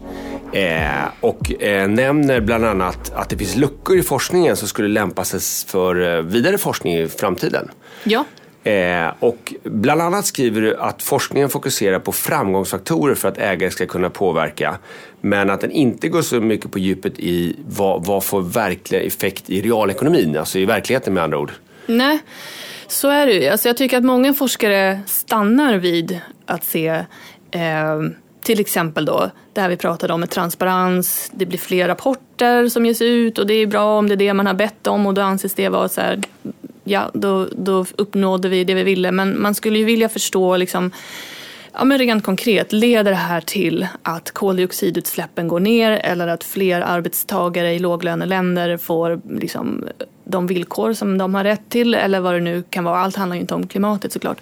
eh, 0.53 0.87
och 1.19 1.61
eh, 1.61 1.87
nämner 1.87 2.41
bland 2.41 2.65
annat 2.65 3.11
att 3.15 3.29
det 3.29 3.37
finns 3.37 3.55
luckor 3.55 3.97
i 3.97 4.01
forskningen 4.01 4.55
som 4.55 4.67
skulle 4.67 4.87
lämpa 4.87 5.23
sig 5.23 5.39
för 5.67 6.17
eh, 6.17 6.21
vidare 6.21 6.57
forskning 6.57 6.97
i 6.97 7.07
framtiden. 7.07 7.71
Ja. 8.03 8.25
Eh, 8.71 9.13
och 9.19 9.53
bland 9.63 10.01
annat 10.01 10.25
skriver 10.25 10.61
du 10.61 10.75
att 10.75 11.03
forskningen 11.03 11.49
fokuserar 11.49 11.99
på 11.99 12.11
framgångsfaktorer 12.11 13.15
för 13.15 13.27
att 13.27 13.37
ägare 13.37 13.71
ska 13.71 13.85
kunna 13.85 14.09
påverka. 14.09 14.77
Men 15.21 15.49
att 15.49 15.61
den 15.61 15.71
inte 15.71 16.09
går 16.09 16.21
så 16.21 16.41
mycket 16.41 16.71
på 16.71 16.79
djupet 16.79 17.19
i 17.19 17.55
vad, 17.67 18.05
vad 18.05 18.23
får 18.23 18.41
verklig 18.41 19.05
effekt 19.05 19.49
i 19.49 19.61
realekonomin, 19.61 20.37
alltså 20.37 20.59
i 20.59 20.65
verkligheten 20.65 21.13
med 21.13 21.23
andra 21.23 21.37
ord. 21.37 21.51
Nej, 21.85 22.19
så 22.87 23.09
är 23.09 23.25
det 23.25 23.33
ju. 23.33 23.47
Alltså 23.47 23.69
jag 23.69 23.77
tycker 23.77 23.97
att 23.97 24.03
många 24.03 24.33
forskare 24.33 24.99
stannar 25.05 25.77
vid 25.77 26.19
att 26.45 26.63
se 26.63 27.05
Eh, 27.51 27.99
till 28.41 28.59
exempel 28.59 29.05
då 29.05 29.31
det 29.53 29.61
här 29.61 29.69
vi 29.69 29.77
pratade 29.77 30.13
om 30.13 30.19
med 30.19 30.29
transparens. 30.29 31.31
Det 31.33 31.45
blir 31.45 31.59
fler 31.59 31.87
rapporter 31.87 32.67
som 32.67 32.85
ges 32.85 33.01
ut 33.01 33.37
och 33.37 33.47
det 33.47 33.53
är 33.53 33.67
bra 33.67 33.97
om 33.97 34.07
det 34.07 34.13
är 34.13 34.17
det 34.17 34.33
man 34.33 34.47
har 34.47 34.53
bett 34.53 34.87
om 34.87 35.07
och 35.07 35.13
då 35.13 35.21
anses 35.21 35.53
det 35.53 35.69
vara 35.69 35.89
så 35.89 36.01
här, 36.01 36.21
ja 36.83 37.09
då, 37.13 37.47
då 37.51 37.85
uppnådde 37.95 38.49
vi 38.49 38.63
det 38.63 38.73
vi 38.73 38.83
ville. 38.83 39.11
Men 39.11 39.41
man 39.41 39.55
skulle 39.55 39.79
ju 39.79 39.85
vilja 39.85 40.09
förstå 40.09 40.57
liksom 40.57 40.91
Ja, 41.73 41.85
men 41.85 41.97
rent 41.97 42.23
konkret, 42.23 42.71
leder 42.73 43.11
det 43.11 43.17
här 43.17 43.41
till 43.41 43.87
att 44.03 44.31
koldioxidutsläppen 44.31 45.47
går 45.47 45.59
ner 45.59 45.91
eller 45.91 46.27
att 46.27 46.43
fler 46.43 46.81
arbetstagare 46.81 47.73
i 47.73 47.79
låglöneländer 47.79 48.77
får 48.77 49.21
liksom 49.29 49.85
de 50.29 50.47
villkor 50.47 50.93
som 50.93 51.17
de 51.17 51.35
har 51.35 51.43
rätt 51.43 51.69
till 51.69 51.93
eller 51.93 52.19
vad 52.19 52.33
det 52.33 52.39
nu 52.39 52.63
kan 52.69 52.83
vara. 52.83 52.99
Allt 52.99 53.15
handlar 53.15 53.35
ju 53.35 53.41
inte 53.41 53.53
om 53.53 53.67
klimatet 53.67 54.13
såklart. 54.13 54.37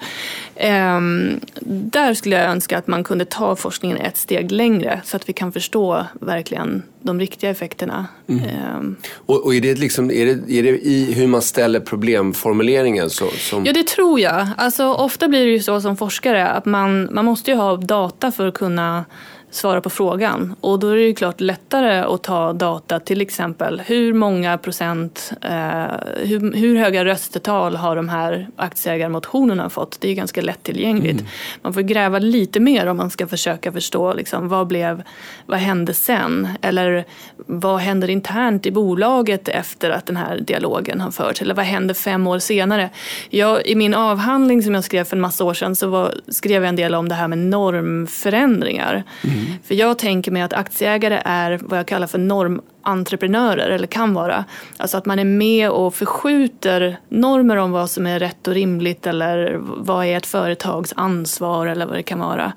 Um, 0.55 1.39
där 1.65 2.13
skulle 2.13 2.35
jag 2.35 2.51
önska 2.51 2.77
att 2.77 2.87
man 2.87 3.03
kunde 3.03 3.25
ta 3.25 3.55
forskningen 3.55 3.97
ett 3.97 4.17
steg 4.17 4.51
längre 4.51 5.01
så 5.05 5.17
att 5.17 5.29
vi 5.29 5.33
kan 5.33 5.51
förstå 5.51 6.05
verkligen 6.13 6.83
de 7.01 7.19
riktiga 7.19 7.49
effekterna. 7.49 8.07
Mm. 8.27 8.43
Um, 8.75 8.95
och, 9.13 9.45
och, 9.45 9.55
är, 9.55 9.61
det 9.61 9.79
liksom, 9.79 10.11
är, 10.11 10.25
det, 10.25 10.53
är 10.53 10.63
det 10.63 10.69
i 10.69 11.13
hur 11.13 11.27
man 11.27 11.41
ställer 11.41 11.79
problemformuleringen? 11.79 13.09
Så, 13.09 13.27
som... 13.29 13.65
Ja, 13.65 13.73
det 13.73 13.87
tror 13.87 14.19
jag. 14.19 14.47
Alltså, 14.57 14.85
ofta 14.85 15.27
blir 15.27 15.45
det 15.45 15.51
ju 15.51 15.59
så 15.59 15.81
som 15.81 15.97
forskare 15.97 16.47
att 16.47 16.65
man, 16.65 17.09
man 17.13 17.25
måste 17.25 17.51
ju 17.51 17.57
ha 17.57 17.77
data 17.77 18.31
för 18.31 18.47
att 18.47 18.53
kunna 18.53 19.05
svara 19.51 19.81
på 19.81 19.89
frågan. 19.89 20.55
Och 20.61 20.79
då 20.79 20.89
är 20.89 20.95
det 20.95 21.01
ju 21.01 21.13
klart 21.13 21.41
lättare 21.41 21.99
att 21.99 22.23
ta 22.23 22.53
data, 22.53 22.99
till 22.99 23.21
exempel 23.21 23.81
hur 23.85 24.13
många 24.13 24.57
procent, 24.57 25.31
eh, 25.41 25.85
hur, 26.15 26.53
hur, 26.53 26.77
höga 26.77 27.05
röstetal 27.05 27.75
har 27.75 27.95
de 27.95 28.09
här 28.09 28.47
aktieägarmotionerna 28.55 29.69
fått? 29.69 30.01
Det 30.01 30.07
är 30.07 30.09
ju 30.09 30.15
ganska 30.15 30.41
lättillgängligt. 30.41 31.19
Mm. 31.19 31.31
Man 31.61 31.73
får 31.73 31.81
gräva 31.81 32.19
lite 32.19 32.59
mer 32.59 32.87
om 32.87 32.97
man 32.97 33.09
ska 33.09 33.27
försöka 33.27 33.71
förstå 33.71 34.13
liksom, 34.13 34.47
vad, 34.47 34.67
blev, 34.67 35.03
vad 35.45 35.59
hände 35.59 35.93
sen? 35.93 36.47
Eller 36.61 37.05
vad 37.45 37.79
händer 37.79 38.09
internt 38.09 38.65
i 38.65 38.71
bolaget 38.71 39.47
efter 39.47 39.89
att 39.89 40.05
den 40.05 40.17
här 40.17 40.39
dialogen 40.39 41.01
har 41.01 41.11
förts? 41.11 41.41
Eller 41.41 41.55
vad 41.55 41.65
händer 41.65 41.93
fem 41.93 42.27
år 42.27 42.39
senare? 42.39 42.89
Jag, 43.29 43.67
I 43.67 43.75
min 43.75 43.93
avhandling 43.93 44.63
som 44.63 44.75
jag 44.75 44.83
skrev 44.83 45.03
för 45.03 45.15
en 45.15 45.21
massa 45.21 45.43
år 45.43 45.53
sedan 45.53 45.75
så 45.75 45.87
var, 45.87 46.13
skrev 46.27 46.63
jag 46.63 46.69
en 46.69 46.75
del 46.75 46.95
om 46.95 47.09
det 47.09 47.15
här 47.15 47.27
med 47.27 47.37
normförändringar. 47.37 49.03
Mm. 49.23 49.46
För 49.63 49.75
jag 49.75 49.99
tänker 49.99 50.31
mig 50.31 50.41
att 50.41 50.53
aktieägare 50.53 51.21
är 51.25 51.59
vad 51.63 51.79
jag 51.79 51.87
kallar 51.87 52.07
för 52.07 52.17
normentreprenörer, 52.17 53.69
eller 53.69 53.87
kan 53.87 54.13
vara. 54.13 54.45
Alltså 54.77 54.97
att 54.97 55.05
man 55.05 55.19
är 55.19 55.25
med 55.25 55.69
och 55.69 55.95
förskjuter 55.95 56.99
normer 57.09 57.55
om 57.55 57.71
vad 57.71 57.89
som 57.89 58.07
är 58.07 58.19
rätt 58.19 58.47
och 58.47 58.53
rimligt 58.53 59.07
eller 59.07 59.57
vad 59.61 60.05
är 60.05 60.17
ett 60.17 60.25
företags 60.25 60.93
ansvar 60.95 61.67
eller 61.67 61.85
vad 61.85 61.95
det 61.95 62.03
kan 62.03 62.19
vara. 62.19 62.53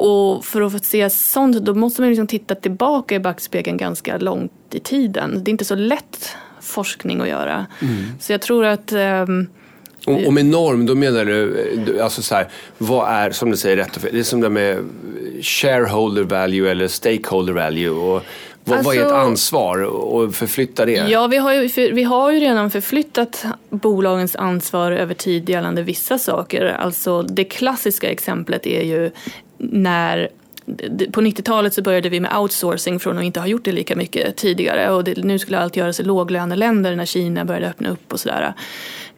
Och 0.00 0.44
för 0.44 0.62
att 0.62 0.72
få 0.72 0.78
se 0.78 1.10
sånt 1.10 1.56
då 1.56 1.74
måste 1.74 2.02
man 2.02 2.10
liksom 2.10 2.26
titta 2.26 2.54
tillbaka 2.54 3.14
i 3.14 3.20
backspegeln 3.20 3.76
ganska 3.76 4.18
långt 4.18 4.52
i 4.70 4.80
tiden. 4.80 5.44
Det 5.44 5.48
är 5.48 5.52
inte 5.52 5.64
så 5.64 5.74
lätt 5.74 6.36
forskning 6.60 7.20
att 7.20 7.28
göra. 7.28 7.66
Mm. 7.82 8.04
Så 8.20 8.32
jag 8.32 8.40
tror 8.40 8.64
att 8.64 8.92
um, 8.92 9.48
och, 10.08 10.26
och 10.26 10.32
med 10.32 10.46
norm, 10.46 10.86
då 10.86 10.94
menar 10.94 11.24
du, 11.24 12.00
alltså 12.02 12.22
så 12.22 12.34
här, 12.34 12.48
vad 12.78 13.08
är, 13.08 13.30
som 13.30 13.50
du 13.50 13.56
säger, 13.56 13.76
rätt 13.76 13.96
och 13.96 14.02
fel? 14.02 14.10
Det 14.12 14.18
är 14.18 14.22
som 14.22 14.40
det 14.40 14.48
med 14.50 14.84
shareholder 15.42 16.22
value 16.22 16.70
eller 16.70 16.88
stakeholder 16.88 17.52
value. 17.52 17.90
Och 17.90 18.22
vad, 18.64 18.78
alltså, 18.78 18.88
vad 18.88 18.96
är 18.96 19.00
ett 19.00 19.06
alltså- 19.06 19.16
ansvar 19.16 20.26
att 20.26 20.36
förflytta 20.36 20.86
det? 20.86 20.92
Ja, 20.92 21.26
vi 21.26 21.36
har, 21.36 21.52
ju, 21.52 21.92
vi 21.92 22.02
har 22.02 22.32
ju 22.32 22.40
redan 22.40 22.70
förflyttat 22.70 23.44
bolagens 23.70 24.36
ansvar 24.36 24.92
över 24.92 25.14
tid 25.14 25.48
gällande 25.48 25.82
vissa 25.82 26.18
saker. 26.18 26.64
Alltså 26.64 27.22
det 27.22 27.44
klassiska 27.44 28.10
exemplet 28.10 28.66
är 28.66 28.82
ju 28.82 29.10
när 29.58 30.28
på 31.12 31.20
90-talet 31.20 31.74
så 31.74 31.82
började 31.82 32.08
vi 32.08 32.20
med 32.20 32.36
outsourcing 32.36 33.00
från 33.00 33.18
att 33.18 33.24
inte 33.24 33.40
ha 33.40 33.46
gjort 33.46 33.64
det 33.64 33.72
lika 33.72 33.96
mycket 33.96 34.36
tidigare 34.36 34.90
och 34.90 35.04
det, 35.04 35.24
nu 35.24 35.38
skulle 35.38 35.58
allt 35.58 35.76
göras 35.76 36.00
i 36.00 36.02
låglöneländer 36.02 36.96
när 36.96 37.04
Kina 37.04 37.44
började 37.44 37.68
öppna 37.68 37.90
upp 37.90 38.12
och 38.12 38.20
sådär. 38.20 38.54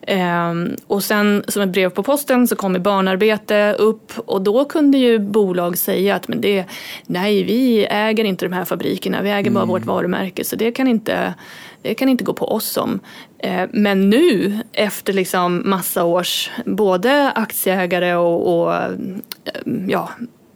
Ehm, 0.07 0.75
och 0.87 1.03
sen 1.03 1.43
som 1.47 1.61
ett 1.61 1.69
brev 1.69 1.89
på 1.89 2.03
posten 2.03 2.47
så 2.47 2.55
kom 2.55 2.83
barnarbete 2.83 3.75
upp 3.79 4.11
och 4.17 4.41
då 4.41 4.65
kunde 4.65 4.97
ju 4.97 5.19
bolag 5.19 5.77
säga 5.77 6.15
att 6.15 6.27
men 6.27 6.41
det, 6.41 6.65
nej 7.05 7.43
vi 7.43 7.85
äger 7.89 8.23
inte 8.23 8.45
de 8.45 8.53
här 8.53 8.65
fabrikerna, 8.65 9.21
vi 9.21 9.29
äger 9.29 9.51
bara 9.51 9.63
mm. 9.63 9.69
vårt 9.69 9.85
varumärke 9.85 10.43
så 10.43 10.55
det 10.55 10.71
kan 10.71 10.87
inte 10.87 11.33
det 11.81 11.93
kan 11.93 12.09
inte 12.09 12.23
gå 12.23 12.33
på 12.33 12.45
oss 12.45 12.65
som. 12.65 12.99
Ehm, 13.39 13.69
men 13.73 14.09
nu 14.09 14.59
efter 14.73 15.13
liksom 15.13 15.61
massa 15.65 16.03
års 16.03 16.49
både 16.65 17.31
aktieägare 17.31 18.15
och, 18.15 18.63
och 18.63 18.73
ja, 19.87 20.09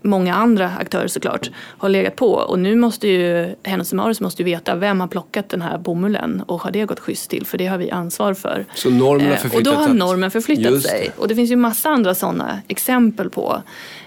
många 0.06 0.36
andra 0.36 0.72
aktörer 0.80 1.08
såklart 1.08 1.50
har 1.78 1.90
legat 1.90 2.16
på 2.16 2.34
och 2.34 2.60
nu 2.60 2.76
måste 2.76 3.08
ju 3.08 3.56
Hennes 3.64 3.94
Mauritz 3.94 4.22
måste 4.22 4.42
ju 4.42 4.46
veta 4.46 4.76
vem 4.76 5.00
har 5.00 5.08
plockat 5.08 5.50
den 5.50 5.62
här 5.62 5.78
bomullen 5.78 6.44
och 6.48 6.62
har 6.62 6.72
det 6.72 6.86
gått 6.86 7.00
schysst 7.00 7.30
till 7.30 7.46
för 7.46 7.58
det 7.58 7.66
har 7.66 7.78
vi 7.78 7.92
ansvar 7.92 8.34
för. 8.34 8.66
Så 8.76 8.90
normen 8.90 9.28
har 9.28 9.36
förflyttat 9.36 9.68
eh, 9.68 9.72
Och 9.74 9.78
då 9.78 9.88
har 9.88 9.94
normen 9.94 10.32
förflyttat 10.32 10.82
sig 10.82 11.12
och 11.18 11.28
det 11.28 11.36
finns 11.36 11.52
ju 11.52 11.56
massa 11.56 11.90
andra 11.90 12.16
sådana 12.16 12.62
exempel 12.68 13.30
på 13.30 13.62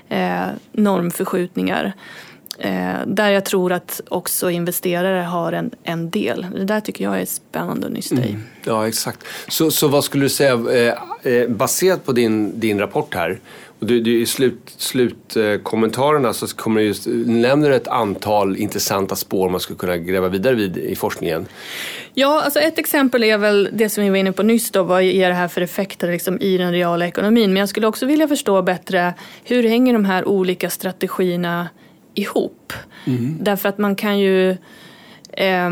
eh, 0.09 0.47
normförskjutningar. 0.73 1.93
Eh, 2.61 3.07
där 3.07 3.31
jag 3.31 3.45
tror 3.45 3.73
att 3.73 4.01
också 4.09 4.51
investerare 4.51 5.23
har 5.23 5.53
en, 5.53 5.71
en 5.83 6.11
del. 6.11 6.47
Det 6.55 6.65
där 6.65 6.81
tycker 6.81 7.05
jag 7.05 7.21
är 7.21 7.25
spännande 7.25 7.87
att 7.87 7.93
nysta 7.93 8.15
i. 8.15 8.31
Mm. 8.31 8.43
Ja, 8.65 8.89
exakt. 8.89 9.25
Så, 9.49 9.71
så 9.71 9.89
vad 9.89 10.05
skulle 10.05 10.25
du 10.25 10.29
säga, 10.29 10.53
eh, 10.53 11.33
eh 11.33 11.49
baserat 11.49 12.05
på 12.05 12.13
din, 12.13 12.61
din 12.61 12.79
rapport 12.79 13.15
här, 13.15 13.41
och 13.65 13.68
du, 13.81 14.01
du, 14.01 14.21
I 14.21 14.27
slut, 14.27 14.75
slutkommentarerna 14.77 16.33
så 16.33 16.47
kommer 16.47 16.81
just, 16.81 17.07
nämner 17.27 17.71
du 17.71 17.77
ett 17.77 17.89
antal 17.89 18.57
intressanta 18.57 19.17
spår 19.17 19.51
man 19.51 19.61
skulle 19.61 19.79
kunna 19.79 19.97
gräva 19.97 20.29
vidare 20.29 20.55
vid 20.55 20.77
i 20.77 20.97
forskningen. 20.97 21.47
Ja, 22.15 22.43
alltså 22.43 22.61
ett 22.61 22.79
exempel 22.79 23.25
är 23.25 23.39
väl 23.39 23.69
det 23.73 23.89
som 23.89 24.05
vi 24.05 24.11
var 24.11 24.17
inne 24.17 24.33
på 24.33 24.43
nyss 24.43 24.71
då, 24.71 24.83
vad 24.83 25.03
ger 25.03 25.29
det 25.29 25.35
här 25.35 25.49
för 25.49 25.61
effekter 25.61 26.13
liksom 26.13 26.41
i 26.41 26.59
den 26.59 26.73
reala 26.73 27.07
ekonomin? 27.07 27.53
Men 27.53 27.61
jag 27.61 27.69
skulle 27.69 27.87
också 27.87 28.07
vilja 28.07 28.29
förstå 28.29 28.63
bättre 28.63 29.15
hur 29.45 29.69
hänger 29.69 29.93
de 29.93 30.05
här 30.05 30.29
olika 30.29 30.71
strategierna 30.71 31.69
ihop? 32.15 32.73
Mm. 33.07 33.37
Därför 33.41 33.69
att 33.69 33.79
man 33.79 33.97
kan 33.97 34.19
ju 34.19 34.51
eh, 35.33 35.71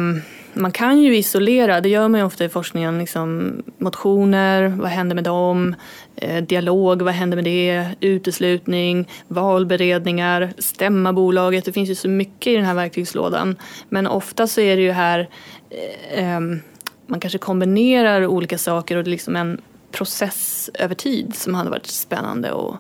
man 0.57 0.73
kan 0.73 1.03
ju 1.03 1.17
isolera, 1.17 1.81
det 1.81 1.89
gör 1.89 2.09
man 2.09 2.21
ju 2.21 2.27
ofta 2.27 2.45
i 2.45 2.49
forskningen, 2.49 2.99
liksom, 2.99 3.63
motioner, 3.79 4.69
vad 4.69 4.91
händer 4.91 5.15
med 5.15 5.25
dem? 5.25 5.75
Eh, 6.17 6.43
dialog, 6.43 7.03
vad 7.03 7.15
händer 7.15 7.37
med 7.37 7.45
det? 7.45 7.89
Uteslutning, 8.01 9.09
valberedningar, 9.29 10.53
stämma 10.59 11.13
bolaget. 11.13 11.65
Det 11.65 11.73
finns 11.73 11.91
ju 11.91 11.95
så 11.95 12.09
mycket 12.09 12.47
i 12.47 12.57
den 12.57 12.65
här 12.65 12.75
verktygslådan. 12.75 13.57
Men 13.89 14.07
ofta 14.07 14.47
så 14.47 14.61
är 14.61 14.77
det 14.77 14.83
ju 14.83 14.91
här, 14.91 15.29
eh, 15.71 16.25
ehm, 16.25 16.61
man 17.07 17.21
kanske 17.21 17.39
kombinerar 17.39 18.27
olika 18.27 18.59
saker 18.59 18.97
och 18.97 19.05
det 19.05 19.09
är 19.09 19.13
liksom 19.13 19.37
en 19.37 19.61
process 19.93 20.71
över 20.75 20.95
tid 20.95 21.35
som 21.35 21.55
hade 21.55 21.71
varit 21.71 21.87
spännande 21.87 22.55
att, 22.55 22.77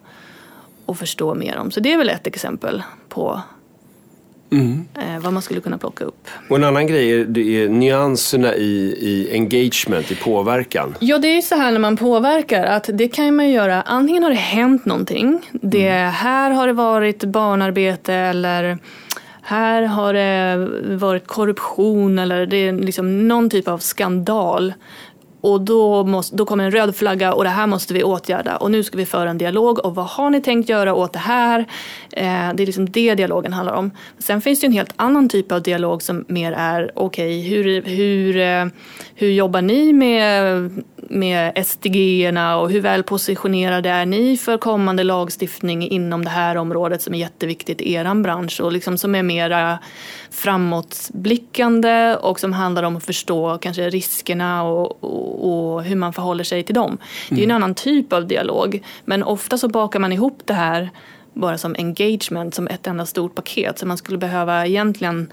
att 0.86 0.98
förstå 0.98 1.34
mer 1.34 1.56
om. 1.56 1.70
Så 1.70 1.80
det 1.80 1.92
är 1.92 1.98
väl 1.98 2.10
ett 2.10 2.26
exempel 2.26 2.82
på 3.08 3.42
Mm. 4.52 4.84
Eh, 4.94 5.22
vad 5.22 5.32
man 5.32 5.42
skulle 5.42 5.60
kunna 5.60 5.78
plocka 5.78 6.04
upp. 6.04 6.28
Och 6.48 6.56
en 6.56 6.64
annan 6.64 6.86
grej 6.86 7.20
är, 7.20 7.24
det 7.24 7.62
är 7.62 7.68
nyanserna 7.68 8.54
i, 8.54 8.96
i 9.00 9.28
engagement, 9.32 10.10
i 10.10 10.14
påverkan. 10.14 10.94
Ja, 11.00 11.18
det 11.18 11.28
är 11.28 11.34
ju 11.34 11.42
så 11.42 11.54
här 11.54 11.72
när 11.72 11.78
man 11.78 11.96
påverkar 11.96 12.64
att 12.64 12.90
det 12.92 13.08
kan 13.08 13.36
man 13.36 13.50
göra. 13.50 13.82
Antingen 13.82 14.22
har 14.22 14.30
det 14.30 14.36
hänt 14.36 14.84
någonting. 14.84 15.50
Det, 15.52 15.88
mm. 15.88 16.12
Här 16.12 16.50
har 16.50 16.66
det 16.66 16.72
varit 16.72 17.24
barnarbete 17.24 18.14
eller 18.14 18.78
här 19.42 19.82
har 19.82 20.12
det 20.12 20.68
varit 20.96 21.26
korruption 21.26 22.18
eller 22.18 22.46
det 22.46 22.56
är 22.56 22.72
liksom 22.72 23.28
någon 23.28 23.50
typ 23.50 23.68
av 23.68 23.78
skandal 23.78 24.74
och 25.46 25.60
då, 25.60 26.04
måste, 26.04 26.36
då 26.36 26.44
kommer 26.44 26.64
en 26.64 26.70
röd 26.70 26.96
flagga 26.96 27.34
och 27.34 27.44
det 27.44 27.50
här 27.50 27.66
måste 27.66 27.94
vi 27.94 28.04
åtgärda. 28.04 28.56
Och 28.56 28.70
nu 28.70 28.82
ska 28.82 28.96
vi 28.96 29.06
föra 29.06 29.30
en 29.30 29.38
dialog. 29.38 29.78
Och 29.84 29.94
vad 29.94 30.06
har 30.06 30.30
ni 30.30 30.40
tänkt 30.42 30.68
göra 30.68 30.94
åt 30.94 31.12
det 31.12 31.18
här? 31.18 31.66
Eh, 32.16 32.54
det 32.54 32.62
är 32.62 32.66
liksom 32.66 32.90
det 32.90 33.14
dialogen 33.14 33.52
handlar 33.52 33.74
om. 33.74 33.90
Sen 34.18 34.40
finns 34.40 34.60
det 34.60 34.66
en 34.66 34.72
helt 34.72 34.92
annan 34.96 35.28
typ 35.28 35.52
av 35.52 35.62
dialog 35.62 36.02
som 36.02 36.24
mer 36.28 36.52
är 36.52 36.90
okej, 36.94 37.40
okay, 37.40 37.50
hur, 37.50 37.82
hur, 37.82 38.36
eh, 38.36 38.66
hur 39.14 39.30
jobbar 39.30 39.62
ni 39.62 39.92
med, 39.92 40.70
med 40.96 41.66
SDG-erna 41.66 42.56
och 42.56 42.70
hur 42.70 42.80
väl 42.80 43.02
positionerade 43.02 43.90
är 43.90 44.06
ni 44.06 44.36
för 44.36 44.58
kommande 44.58 45.04
lagstiftning 45.04 45.88
inom 45.88 46.24
det 46.24 46.30
här 46.30 46.56
området 46.56 47.02
som 47.02 47.14
är 47.14 47.18
jätteviktigt 47.18 47.80
i 47.80 47.92
er 47.92 48.22
bransch 48.22 48.60
och 48.60 48.72
liksom 48.72 48.98
som 48.98 49.14
är 49.14 49.22
mera 49.22 49.78
framåtblickande 50.30 52.16
och 52.16 52.40
som 52.40 52.52
handlar 52.52 52.82
om 52.82 52.96
att 52.96 53.04
förstå 53.04 53.58
kanske 53.58 53.90
riskerna 53.90 54.62
och, 54.62 55.04
och, 55.04 55.74
och 55.74 55.84
hur 55.84 55.96
man 55.96 56.12
förhåller 56.12 56.44
sig 56.44 56.62
till 56.62 56.74
dem. 56.74 56.98
Det 57.28 57.34
är 57.34 57.38
mm. 57.38 57.50
en 57.50 57.56
annan 57.56 57.74
typ 57.74 58.12
av 58.12 58.26
dialog 58.26 58.82
men 59.04 59.22
ofta 59.22 59.58
så 59.58 59.68
bakar 59.68 59.98
man 59.98 60.12
ihop 60.12 60.42
det 60.44 60.54
här 60.54 60.90
bara 61.36 61.58
som 61.58 61.74
engagement, 61.78 62.54
som 62.54 62.66
ett 62.68 62.86
enda 62.86 63.06
stort 63.06 63.34
paket. 63.34 63.78
Så 63.78 63.86
man 63.86 63.98
skulle 63.98 64.18
behöva 64.18 64.66
egentligen 64.66 65.32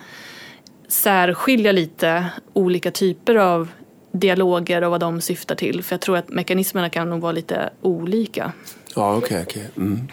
särskilja 0.87 1.71
lite 1.71 2.25
olika 2.53 2.91
typer 2.91 3.35
av 3.35 3.69
dialoger 4.11 4.81
och 4.83 4.91
vad 4.91 4.99
de 4.99 5.21
syftar 5.21 5.55
till. 5.55 5.83
För 5.83 5.93
jag 5.93 6.01
tror 6.01 6.17
att 6.17 6.29
mekanismerna 6.29 6.89
kan 6.89 7.09
nog 7.09 7.21
vara 7.21 7.31
lite 7.31 7.69
olika. 7.81 8.51
Ja, 8.95 9.15
okej. 9.15 9.41
Okay, 9.41 9.43
okay. 9.43 9.63
Mm. 9.77 10.07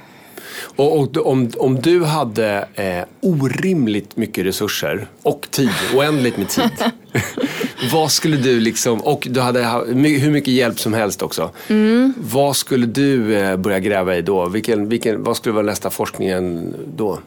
Och, 0.76 1.00
och, 1.00 1.26
om, 1.26 1.50
om 1.57 1.81
du 1.81 2.05
hade 2.05 2.68
eh, 2.74 3.05
orimligt 3.20 4.16
mycket 4.16 4.46
resurser 4.46 5.09
och 5.22 5.46
tid, 5.50 5.70
oändligt 5.94 6.37
med 6.37 6.48
tid. 6.48 6.70
vad 7.92 8.12
skulle 8.12 8.37
du 8.37 8.61
liksom, 8.61 9.00
och 9.00 9.29
du 9.31 9.40
hade 9.40 9.64
hur 9.94 10.31
mycket 10.31 10.55
hjälp 10.55 10.81
som 10.81 10.94
helst 10.94 11.22
också. 11.22 11.50
Mm. 11.68 12.14
Vad 12.18 12.57
skulle 12.57 12.87
du 12.87 13.37
eh, 13.37 13.57
börja 13.57 13.79
gräva 13.79 14.16
i 14.16 14.22
då? 14.22 14.48
Vilken, 14.48 14.88
vilken, 14.88 15.22
vad 15.22 15.37
skulle 15.37 15.53
vara 15.53 15.66
nästa 15.66 15.90
forskningen 15.90 16.74
då? 16.96 17.18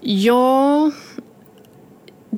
Ja, 0.00 0.90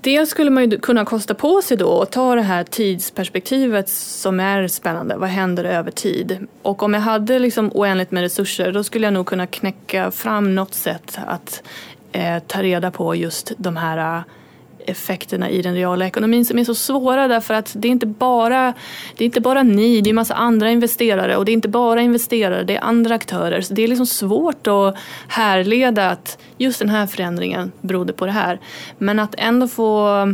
dels 0.03 0.31
skulle 0.31 0.51
man 0.51 0.71
ju 0.71 0.79
kunna 0.79 1.05
kosta 1.05 1.35
på 1.35 1.63
sig 1.63 1.77
då 1.77 1.89
och 1.89 2.11
ta 2.11 2.35
det 2.35 2.43
här 2.43 2.65
tidsperspektivet 2.65 3.89
som 3.89 4.41
är 4.41 4.69
spännande. 4.69 5.17
Vad 5.17 5.29
händer 5.29 5.65
över 5.65 5.91
tid? 5.91 6.47
Och 6.63 6.83
om 6.83 6.95
jag 6.95 7.01
hade 7.01 7.39
liksom 7.39 7.71
oändligt 7.75 8.11
med 8.11 8.21
resurser 8.21 8.73
då 8.73 8.85
skulle 8.85 9.07
jag 9.07 9.15
nog 9.15 9.27
kunna 9.27 9.47
knäcka 9.47 10.11
fram 10.11 10.55
något 10.55 10.75
sätt 10.75 11.19
att 11.27 11.63
eh, 12.13 12.39
ta 12.47 12.63
reda 12.63 12.91
på 12.91 13.15
just 13.15 13.53
de 13.57 13.77
här 13.77 14.25
effekterna 14.87 15.51
i 15.51 15.63
den 15.63 15.75
reala 15.75 16.07
ekonomin 16.07 16.45
som 16.45 16.59
är 16.59 16.65
så 16.65 16.75
svåra 16.75 17.29
därför 17.29 17.55
att 17.55 17.73
det 17.77 17.89
är 17.89 17.93
inte 17.93 18.07
bara, 18.07 18.75
det 19.17 19.25
är 19.25 19.27
inte 19.27 19.41
bara 19.41 19.63
ni, 19.63 20.01
det 20.01 20.11
är 20.11 20.15
massa 20.15 20.35
andra 20.35 20.71
investerare 20.71 21.37
och 21.37 21.45
det 21.45 21.53
är 21.53 21.55
inte 21.55 21.69
bara 21.69 22.03
investerare, 22.03 22.65
det 22.65 22.77
är 22.77 22.85
andra 22.85 23.15
aktörer. 23.15 23.61
Så 23.61 23.75
det 23.75 23.85
är 23.85 23.89
liksom 23.89 24.07
svårt 24.07 24.67
att 24.67 24.97
härleda 25.29 26.11
att 26.11 26.39
just 26.59 26.79
den 26.79 26.89
här 26.89 27.07
förändringen 27.07 27.73
berodde 27.81 28.13
på 28.13 28.27
det 28.27 28.33
här. 28.33 28.61
Men 28.99 29.19
att 29.19 29.35
ändå 29.39 29.69
få 29.69 30.27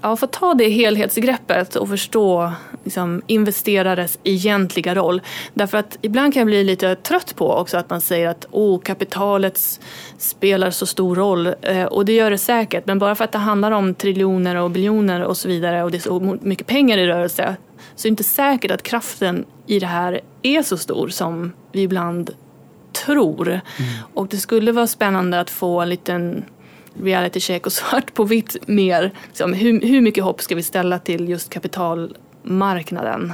ja, 0.00 0.16
få 0.16 0.26
ta 0.26 0.54
det 0.54 0.68
helhetsgreppet 0.68 1.76
och 1.76 1.88
förstå 1.88 2.52
liksom, 2.84 3.22
investerares 3.26 4.18
egentliga 4.24 4.94
roll. 4.94 5.22
Därför 5.54 5.78
att 5.78 5.98
ibland 6.02 6.34
kan 6.34 6.40
jag 6.40 6.46
bli 6.46 6.64
lite 6.64 6.96
trött 6.96 7.36
på 7.36 7.52
också 7.52 7.76
att 7.76 7.90
man 7.90 8.00
säger 8.00 8.28
att 8.28 8.46
oh, 8.50 8.80
kapitalet 8.80 9.80
spelar 10.18 10.70
så 10.70 10.86
stor 10.86 11.16
roll. 11.16 11.54
Eh, 11.62 11.84
och 11.84 12.04
det 12.04 12.12
gör 12.12 12.30
det 12.30 12.38
säkert, 12.38 12.86
men 12.86 12.98
bara 12.98 13.14
för 13.14 13.24
att 13.24 13.32
det 13.32 13.38
handlar 13.38 13.70
om 13.70 13.94
triljoner 13.94 14.56
och 14.56 14.70
biljoner 14.70 15.22
och 15.22 15.36
så 15.36 15.48
vidare 15.48 15.84
och 15.84 15.90
det 15.90 15.96
är 15.96 16.00
så 16.00 16.38
mycket 16.40 16.66
pengar 16.66 16.98
i 16.98 17.06
rörelse 17.06 17.56
så 17.96 18.08
är 18.08 18.10
det 18.10 18.12
inte 18.12 18.24
säkert 18.24 18.70
att 18.70 18.82
kraften 18.82 19.44
i 19.66 19.78
det 19.78 19.86
här 19.86 20.20
är 20.42 20.62
så 20.62 20.76
stor 20.76 21.08
som 21.08 21.52
vi 21.72 21.82
ibland 21.82 22.30
tror. 23.04 23.48
Mm. 23.48 23.60
Och 24.14 24.28
det 24.28 24.36
skulle 24.36 24.72
vara 24.72 24.86
spännande 24.86 25.40
att 25.40 25.50
få 25.50 25.80
en 25.80 25.88
liten 25.88 26.44
reality 27.02 27.40
check 27.40 27.66
och 27.66 27.72
svart 27.72 28.14
på 28.14 28.24
vitt 28.24 28.56
mer. 28.66 29.12
Liksom, 29.26 29.52
hur, 29.52 29.80
hur 29.80 30.00
mycket 30.00 30.24
hopp 30.24 30.42
ska 30.42 30.54
vi 30.54 30.62
ställa 30.62 30.98
till 30.98 31.28
just 31.28 31.50
kapitalmarknaden 31.50 33.32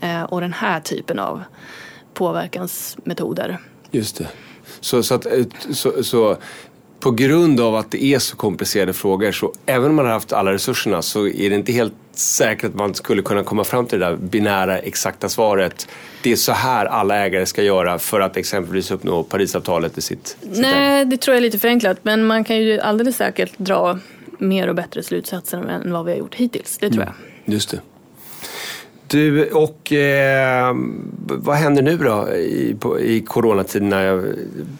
eh, 0.00 0.22
och 0.22 0.40
den 0.40 0.52
här 0.52 0.80
typen 0.80 1.18
av 1.18 1.42
påverkansmetoder. 2.14 3.58
Just 3.90 4.18
det. 4.18 4.28
Så, 4.80 5.02
så, 5.02 5.14
att, 5.14 5.26
eh, 5.26 5.44
så, 5.70 6.04
så 6.04 6.36
på 7.00 7.10
grund 7.10 7.60
av 7.60 7.74
att 7.74 7.90
det 7.90 8.04
är 8.04 8.18
så 8.18 8.36
komplicerade 8.36 8.92
frågor 8.92 9.32
så 9.32 9.52
även 9.66 9.90
om 9.90 9.96
man 9.96 10.04
har 10.04 10.12
haft 10.12 10.32
alla 10.32 10.52
resurserna 10.52 11.02
så 11.02 11.26
är 11.26 11.50
det 11.50 11.56
inte 11.56 11.72
helt 11.72 11.94
säkert 12.18 12.64
att 12.64 12.74
man 12.74 12.94
skulle 12.94 13.22
kunna 13.22 13.44
komma 13.44 13.64
fram 13.64 13.86
till 13.86 14.00
det 14.00 14.06
där 14.06 14.16
binära 14.16 14.78
exakta 14.78 15.28
svaret. 15.28 15.88
Det 16.22 16.32
är 16.32 16.36
så 16.36 16.52
här 16.52 16.86
alla 16.86 17.16
ägare 17.16 17.46
ska 17.46 17.62
göra 17.62 17.98
för 17.98 18.20
att 18.20 18.36
exempelvis 18.36 18.90
uppnå 18.90 19.22
Parisavtalet 19.22 19.98
i 19.98 20.00
sitt, 20.00 20.26
sitt 20.26 20.38
Nej, 20.58 20.74
ägare. 20.74 21.04
det 21.04 21.16
tror 21.16 21.32
jag 21.34 21.38
är 21.38 21.42
lite 21.42 21.58
förenklat 21.58 21.98
men 22.02 22.26
man 22.26 22.44
kan 22.44 22.56
ju 22.56 22.80
alldeles 22.80 23.16
säkert 23.16 23.58
dra 23.58 23.98
mer 24.38 24.68
och 24.68 24.74
bättre 24.74 25.02
slutsatser 25.02 25.58
än 25.58 25.92
vad 25.92 26.04
vi 26.04 26.12
har 26.12 26.18
gjort 26.18 26.34
hittills. 26.34 26.78
Det 26.78 26.90
tror 26.90 27.02
mm. 27.02 27.14
jag. 27.44 27.54
Just 27.54 27.70
det. 27.70 27.80
Du, 29.06 29.50
och 29.50 29.92
eh, 29.92 30.74
vad 31.26 31.56
händer 31.56 31.82
nu 31.82 31.96
då 31.96 32.34
i, 32.34 32.76
på, 32.80 33.00
i 33.00 33.20
coronatiderna? 33.20 34.22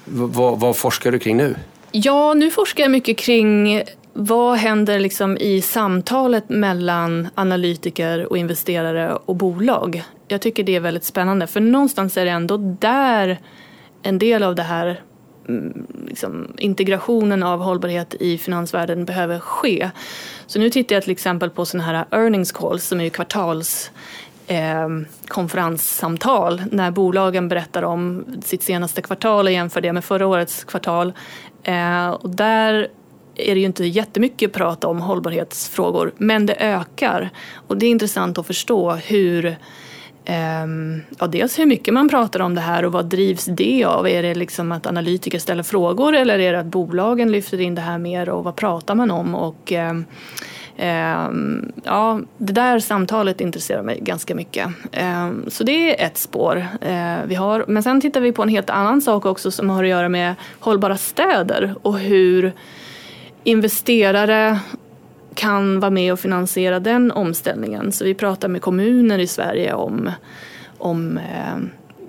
Vad, 0.05 0.61
vad 0.61 0.77
forskar 0.77 1.13
du 1.13 1.19
kring 1.19 1.37
nu? 1.37 1.55
Ja, 1.93 2.35
nu 2.35 2.51
forskar 2.51 2.85
jag 2.85 2.91
mycket 2.91 3.19
kring 3.19 3.83
vad 4.17 4.57
händer 4.57 4.99
liksom 4.99 5.37
i 5.37 5.61
samtalet 5.61 6.49
mellan 6.49 7.29
analytiker 7.35 8.27
och 8.31 8.39
investerare 8.39 9.15
och 9.15 9.37
bolag? 9.37 10.03
Jag 10.29 10.41
tycker 10.41 10.65
det 10.65 10.77
är 10.77 10.81
väldigt 10.81 11.05
spännande 11.05 11.47
för 11.47 11.61
någonstans 11.61 12.17
är 12.17 12.25
det 12.25 12.31
ändå 12.31 12.57
där 12.81 13.39
en 14.03 14.19
del 14.19 14.43
av 14.43 14.55
det 14.55 14.63
här 14.63 15.01
mm, 15.49 15.87
liksom, 16.09 16.55
integrationen 16.59 17.43
av 17.43 17.61
hållbarhet 17.61 18.15
i 18.15 18.39
finansvärlden 18.39 19.05
behöver 19.05 19.39
ske. 19.39 19.91
Så 20.47 20.59
nu 20.59 20.71
tittar 20.71 20.97
jag 20.97 21.03
till 21.03 21.13
exempel 21.13 21.51
på 21.51 21.65
sådana 21.65 21.87
här 21.87 22.07
earnings 22.11 22.53
calls 22.53 22.85
som 22.85 23.01
är 23.01 23.09
kvartals 23.09 23.91
eh, 24.47 24.89
konferenssamtal 25.29 26.63
när 26.71 26.91
bolagen 26.91 27.49
berättar 27.49 27.83
om 27.83 28.25
sitt 28.45 28.63
senaste 28.63 29.03
kvartal 29.03 29.47
och 29.47 29.53
jämför 29.53 29.81
det 29.81 29.93
med 29.93 30.05
förra 30.05 30.27
årets 30.27 30.65
kvartal. 30.65 31.13
Eh, 31.63 32.11
och 32.11 32.31
där 32.31 32.89
är 33.37 33.55
det 33.55 33.61
ju 33.61 33.67
inte 33.67 33.85
jättemycket 33.85 34.53
prat 34.53 34.85
om 34.85 35.01
hållbarhetsfrågor, 35.01 36.13
men 36.19 36.47
det 36.47 36.55
ökar. 36.55 37.31
Och 37.69 37.77
det 37.77 37.87
är 37.87 37.91
intressant 37.91 38.39
att 38.39 38.47
förstå 38.47 38.93
hur 38.93 39.57
Um, 40.65 41.03
ja, 41.19 41.27
dels 41.27 41.59
hur 41.59 41.67
mycket 41.67 41.95
man 41.95 42.09
pratar 42.09 42.41
om 42.41 42.55
det 42.55 42.61
här 42.61 42.85
och 42.85 42.93
vad 42.93 43.05
drivs 43.05 43.45
det 43.45 43.85
av? 43.85 44.09
Är 44.09 44.23
det 44.23 44.35
liksom 44.35 44.73
att 44.73 44.87
analytiker 44.87 45.39
ställer 45.39 45.63
frågor 45.63 46.15
eller 46.15 46.39
är 46.39 46.53
det 46.53 46.61
att 46.61 46.67
bolagen 46.67 47.33
lyfter 47.33 47.61
in 47.61 47.75
det 47.75 47.81
här 47.81 47.99
mer 47.99 48.29
och 48.29 48.45
vad 48.45 48.57
pratar 48.57 48.95
man 48.95 49.11
om? 49.11 49.35
Och, 49.35 49.73
um, 49.73 50.05
um, 50.87 51.73
ja, 51.85 52.21
det 52.39 52.53
där 52.53 52.79
samtalet 52.79 53.41
intresserar 53.41 53.83
mig 53.83 53.99
ganska 54.03 54.35
mycket. 54.35 54.69
så 55.49 55.65
det 55.65 56.01
är 56.01 56.07
ett 56.07 56.19
spår 56.19 56.57
uh, 56.57 57.19
vi 57.27 57.35
har. 57.35 57.65
Men 57.69 57.83
sen 57.83 58.01
tittar 58.01 58.21
vi 58.21 58.33
på 58.33 58.43
en 58.43 58.49
helt 58.49 58.71
annan 58.71 59.01
sak 59.01 59.27
också 59.27 59.51
som 59.51 59.71
har 59.71 59.85
att 59.85 59.91
göra 59.91 60.09
med 60.09 60.35
hållbara 60.59 60.97
städer 60.97 61.75
och 61.83 61.99
hur 61.99 62.53
investerare 63.45 64.59
kan 65.35 65.81
vara 65.81 65.91
med 65.91 66.13
och 66.13 66.21
finansiera 66.21 66.81
den 66.81 67.11
omställningen. 67.11 67.93
Så 67.93 68.05
vi 68.05 68.15
pratar 68.15 68.49
med 68.49 68.63
kommuner 68.63 69.19
i 69.19 69.27
Sverige 69.27 69.75
om, 69.75 70.11
om 70.79 71.19
eh, 71.19 71.57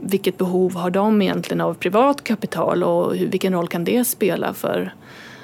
vilket 0.01 0.37
behov 0.37 0.75
har 0.75 0.89
de 0.89 1.21
egentligen 1.21 1.61
av 1.61 1.73
privat 1.73 2.23
kapital 2.23 2.83
och 2.83 3.15
hur, 3.15 3.27
vilken 3.27 3.53
roll 3.53 3.67
kan 3.67 3.83
det 3.83 4.05
spela 4.05 4.53
för, 4.53 4.93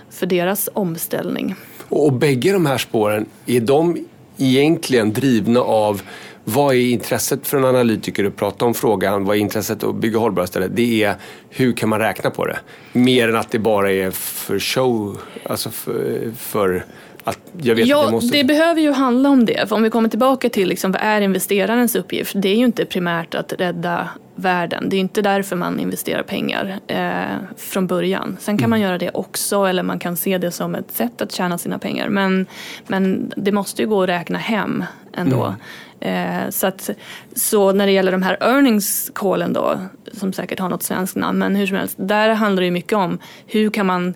för 0.09 0.25
deras 0.25 0.69
omställning. 0.73 1.55
Och 1.89 2.13
bägge 2.13 2.51
de 2.51 2.65
här 2.65 2.77
spåren, 2.77 3.25
är 3.45 3.59
de 3.59 4.05
egentligen 4.37 5.13
drivna 5.13 5.59
av 5.59 6.01
vad 6.43 6.75
är 6.75 6.79
intresset 6.79 7.47
för 7.47 7.57
en 7.57 7.65
analytiker 7.65 8.25
att 8.25 8.35
prata 8.35 8.65
om 8.65 8.73
frågan? 8.73 9.25
Vad 9.25 9.35
är 9.35 9.39
intresset 9.39 9.83
att 9.83 9.95
bygga 9.95 10.19
hållbara 10.19 10.47
ställen? 10.47 10.71
Det 10.73 11.03
är 11.03 11.15
hur 11.49 11.73
kan 11.73 11.89
man 11.89 11.99
räkna 11.99 12.29
på 12.29 12.45
det? 12.45 12.59
Mer 12.93 13.29
än 13.29 13.35
att 13.35 13.51
det 13.51 13.59
bara 13.59 13.91
är 13.91 14.11
för 14.11 14.59
show, 14.59 15.17
alltså 15.45 15.69
för, 15.69 16.31
för 16.37 16.85
att 17.23 17.39
jag 17.61 17.75
vet 17.75 17.87
ja, 17.87 18.05
att 18.05 18.11
måste... 18.11 18.37
det 18.37 18.43
behöver 18.43 18.81
ju 18.81 18.91
handla 18.91 19.29
om 19.29 19.45
det. 19.45 19.69
För 19.69 19.75
om 19.75 19.83
vi 19.83 19.89
kommer 19.89 20.09
tillbaka 20.09 20.49
till 20.49 20.67
liksom, 20.67 20.91
vad 20.91 21.01
är 21.01 21.21
investerarens 21.21 21.95
uppgift? 21.95 22.31
Det 22.35 22.49
är 22.49 22.55
ju 22.55 22.65
inte 22.65 22.85
primärt 22.85 23.35
att 23.35 23.53
rädda 23.53 24.09
världen. 24.35 24.89
Det 24.89 24.95
är 24.95 24.99
inte 24.99 25.21
därför 25.21 25.55
man 25.55 25.79
investerar 25.79 26.23
pengar 26.23 26.79
eh, 26.87 27.57
från 27.57 27.87
början. 27.87 28.37
Sen 28.39 28.57
kan 28.57 28.63
mm. 28.63 28.69
man 28.69 28.81
göra 28.81 28.97
det 28.97 29.11
också 29.13 29.65
eller 29.65 29.83
man 29.83 29.99
kan 29.99 30.17
se 30.17 30.37
det 30.37 30.51
som 30.51 30.75
ett 30.75 30.91
sätt 30.91 31.21
att 31.21 31.31
tjäna 31.31 31.57
sina 31.57 31.79
pengar. 31.79 32.09
Men, 32.09 32.45
men 32.87 33.33
det 33.37 33.51
måste 33.51 33.81
ju 33.81 33.87
gå 33.87 34.03
att 34.03 34.09
räkna 34.09 34.37
hem 34.37 34.83
ändå. 35.13 35.43
Mm. 35.43 35.55
Eh, 36.01 36.49
så, 36.49 36.67
att, 36.67 36.89
så 37.35 37.71
när 37.71 37.85
det 37.85 37.91
gäller 37.91 38.11
de 38.11 38.21
här 38.21 38.37
earnings 38.41 39.11
callen 39.15 39.53
då, 39.53 39.79
som 40.13 40.33
säkert 40.33 40.59
har 40.59 40.69
något 40.69 40.83
svenskt 40.83 41.15
namn, 41.15 41.39
men 41.39 41.55
hur 41.55 41.67
som 41.67 41.77
helst, 41.77 41.95
där 41.99 42.29
handlar 42.29 42.63
det 42.63 42.71
mycket 42.71 42.97
om 42.97 43.19
hur 43.47 43.69
kan 43.69 43.85
man 43.85 44.13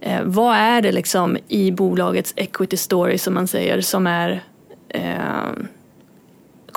eh, 0.00 0.22
vad 0.24 0.56
är 0.56 0.82
det 0.82 0.92
liksom 0.92 1.38
i 1.48 1.70
bolagets 1.70 2.32
equity 2.36 2.76
story 2.76 3.18
som 3.18 3.34
man 3.34 3.46
säger 3.46 3.80
som 3.80 4.06
är 4.06 4.42
eh, 4.88 5.50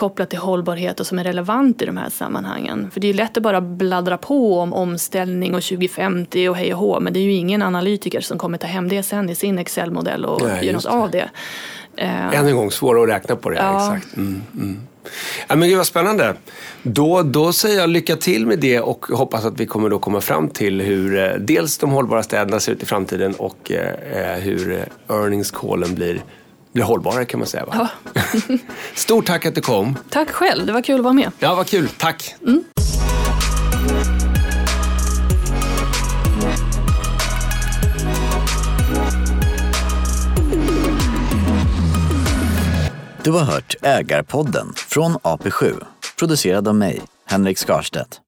kopplat 0.02 0.30
till 0.30 0.40
hållbarhet 0.40 1.00
och 1.00 1.08
som 1.08 1.20
är 1.20 1.24
relevant 1.24 1.82
i 1.82 1.86
de 1.86 1.98
här 1.98 2.10
sammanhangen. 2.10 2.92
För 2.92 3.00
det 3.00 3.08
är 3.08 3.14
lätt 3.14 3.38
att 3.38 3.44
bara 3.44 3.62
bladdra 3.62 4.18
på 4.18 4.60
om 4.60 4.74
omställning 4.74 5.56
och 5.56 5.64
2050 5.64 6.50
och 6.50 6.56
hej 6.56 6.74
och 6.74 6.80
hå, 6.80 7.00
men 7.00 7.14
det 7.14 7.20
är 7.20 7.22
ju 7.22 7.34
ingen 7.34 7.62
analytiker 7.62 8.22
som 8.22 8.38
kommer 8.38 8.58
ta 8.58 8.68
hem 8.68 8.90
det 8.90 9.04
sen 9.04 9.30
i 9.30 9.36
sin 9.36 9.60
Excel-modell 9.60 10.26
och 10.26 10.42
göra 10.42 10.76
något 10.76 10.86
av 10.86 11.12
det. 11.12 11.30
Uh, 12.02 12.36
Än 12.36 12.48
en 12.48 12.56
gång, 12.56 12.72
svårare 12.72 13.04
att 13.04 13.10
räkna 13.10 13.36
på 13.36 13.50
det. 13.50 13.56
Ja. 13.56 13.96
Exakt. 13.96 14.18
Mm, 14.18 14.42
mm. 14.54 14.80
Ja, 15.48 15.56
men 15.56 15.70
gud 15.70 15.78
vad 15.78 15.88
spännande. 15.88 16.36
Då, 16.84 17.24
då 17.24 17.54
säger 17.54 17.80
jag 17.80 17.90
lycka 17.90 18.16
till 18.16 18.48
med 18.48 18.60
det 18.60 18.80
och 18.80 19.06
hoppas 19.06 19.46
att 19.46 19.60
vi 19.60 19.66
kommer 19.66 19.90
då 19.90 20.00
komma 20.00 20.22
fram 20.22 20.50
till 20.50 20.82
hur 20.82 21.18
eh, 21.20 21.34
dels 21.40 21.78
de 21.78 21.92
hållbara 21.92 22.24
städerna 22.24 22.60
ser 22.60 22.72
ut 22.72 22.84
i 22.84 22.86
framtiden 22.86 23.34
och 23.34 23.72
eh, 23.72 24.40
hur 24.40 24.72
eh, 24.72 25.16
earnings 25.18 25.52
callen 25.52 25.96
blir, 25.96 26.22
blir 26.74 26.84
hållbarare 26.84 27.26
kan 27.26 27.40
man 27.40 27.48
säga. 27.48 27.66
Va? 27.66 27.90
Ja. 28.14 28.22
Stort 28.96 29.26
tack 29.26 29.46
att 29.46 29.56
du 29.56 29.62
kom. 29.62 29.98
Tack 30.10 30.30
själv, 30.30 30.66
det 30.66 30.74
var 30.74 30.82
kul 30.82 30.96
att 30.96 31.04
vara 31.04 31.14
med. 31.14 31.32
Ja, 31.40 31.56
vad 31.56 31.68
kul. 31.68 31.88
Tack. 31.98 32.36
Mm. 32.48 32.64
Du 43.24 43.32
har 43.32 43.42
hört 43.42 43.76
Ägarpodden 43.82 44.74
från 44.76 45.14
AP7, 45.14 45.84
producerad 46.20 46.68
av 46.68 46.76
mig, 46.76 47.02
Henrik 47.26 47.58
Skarstedt. 47.58 48.22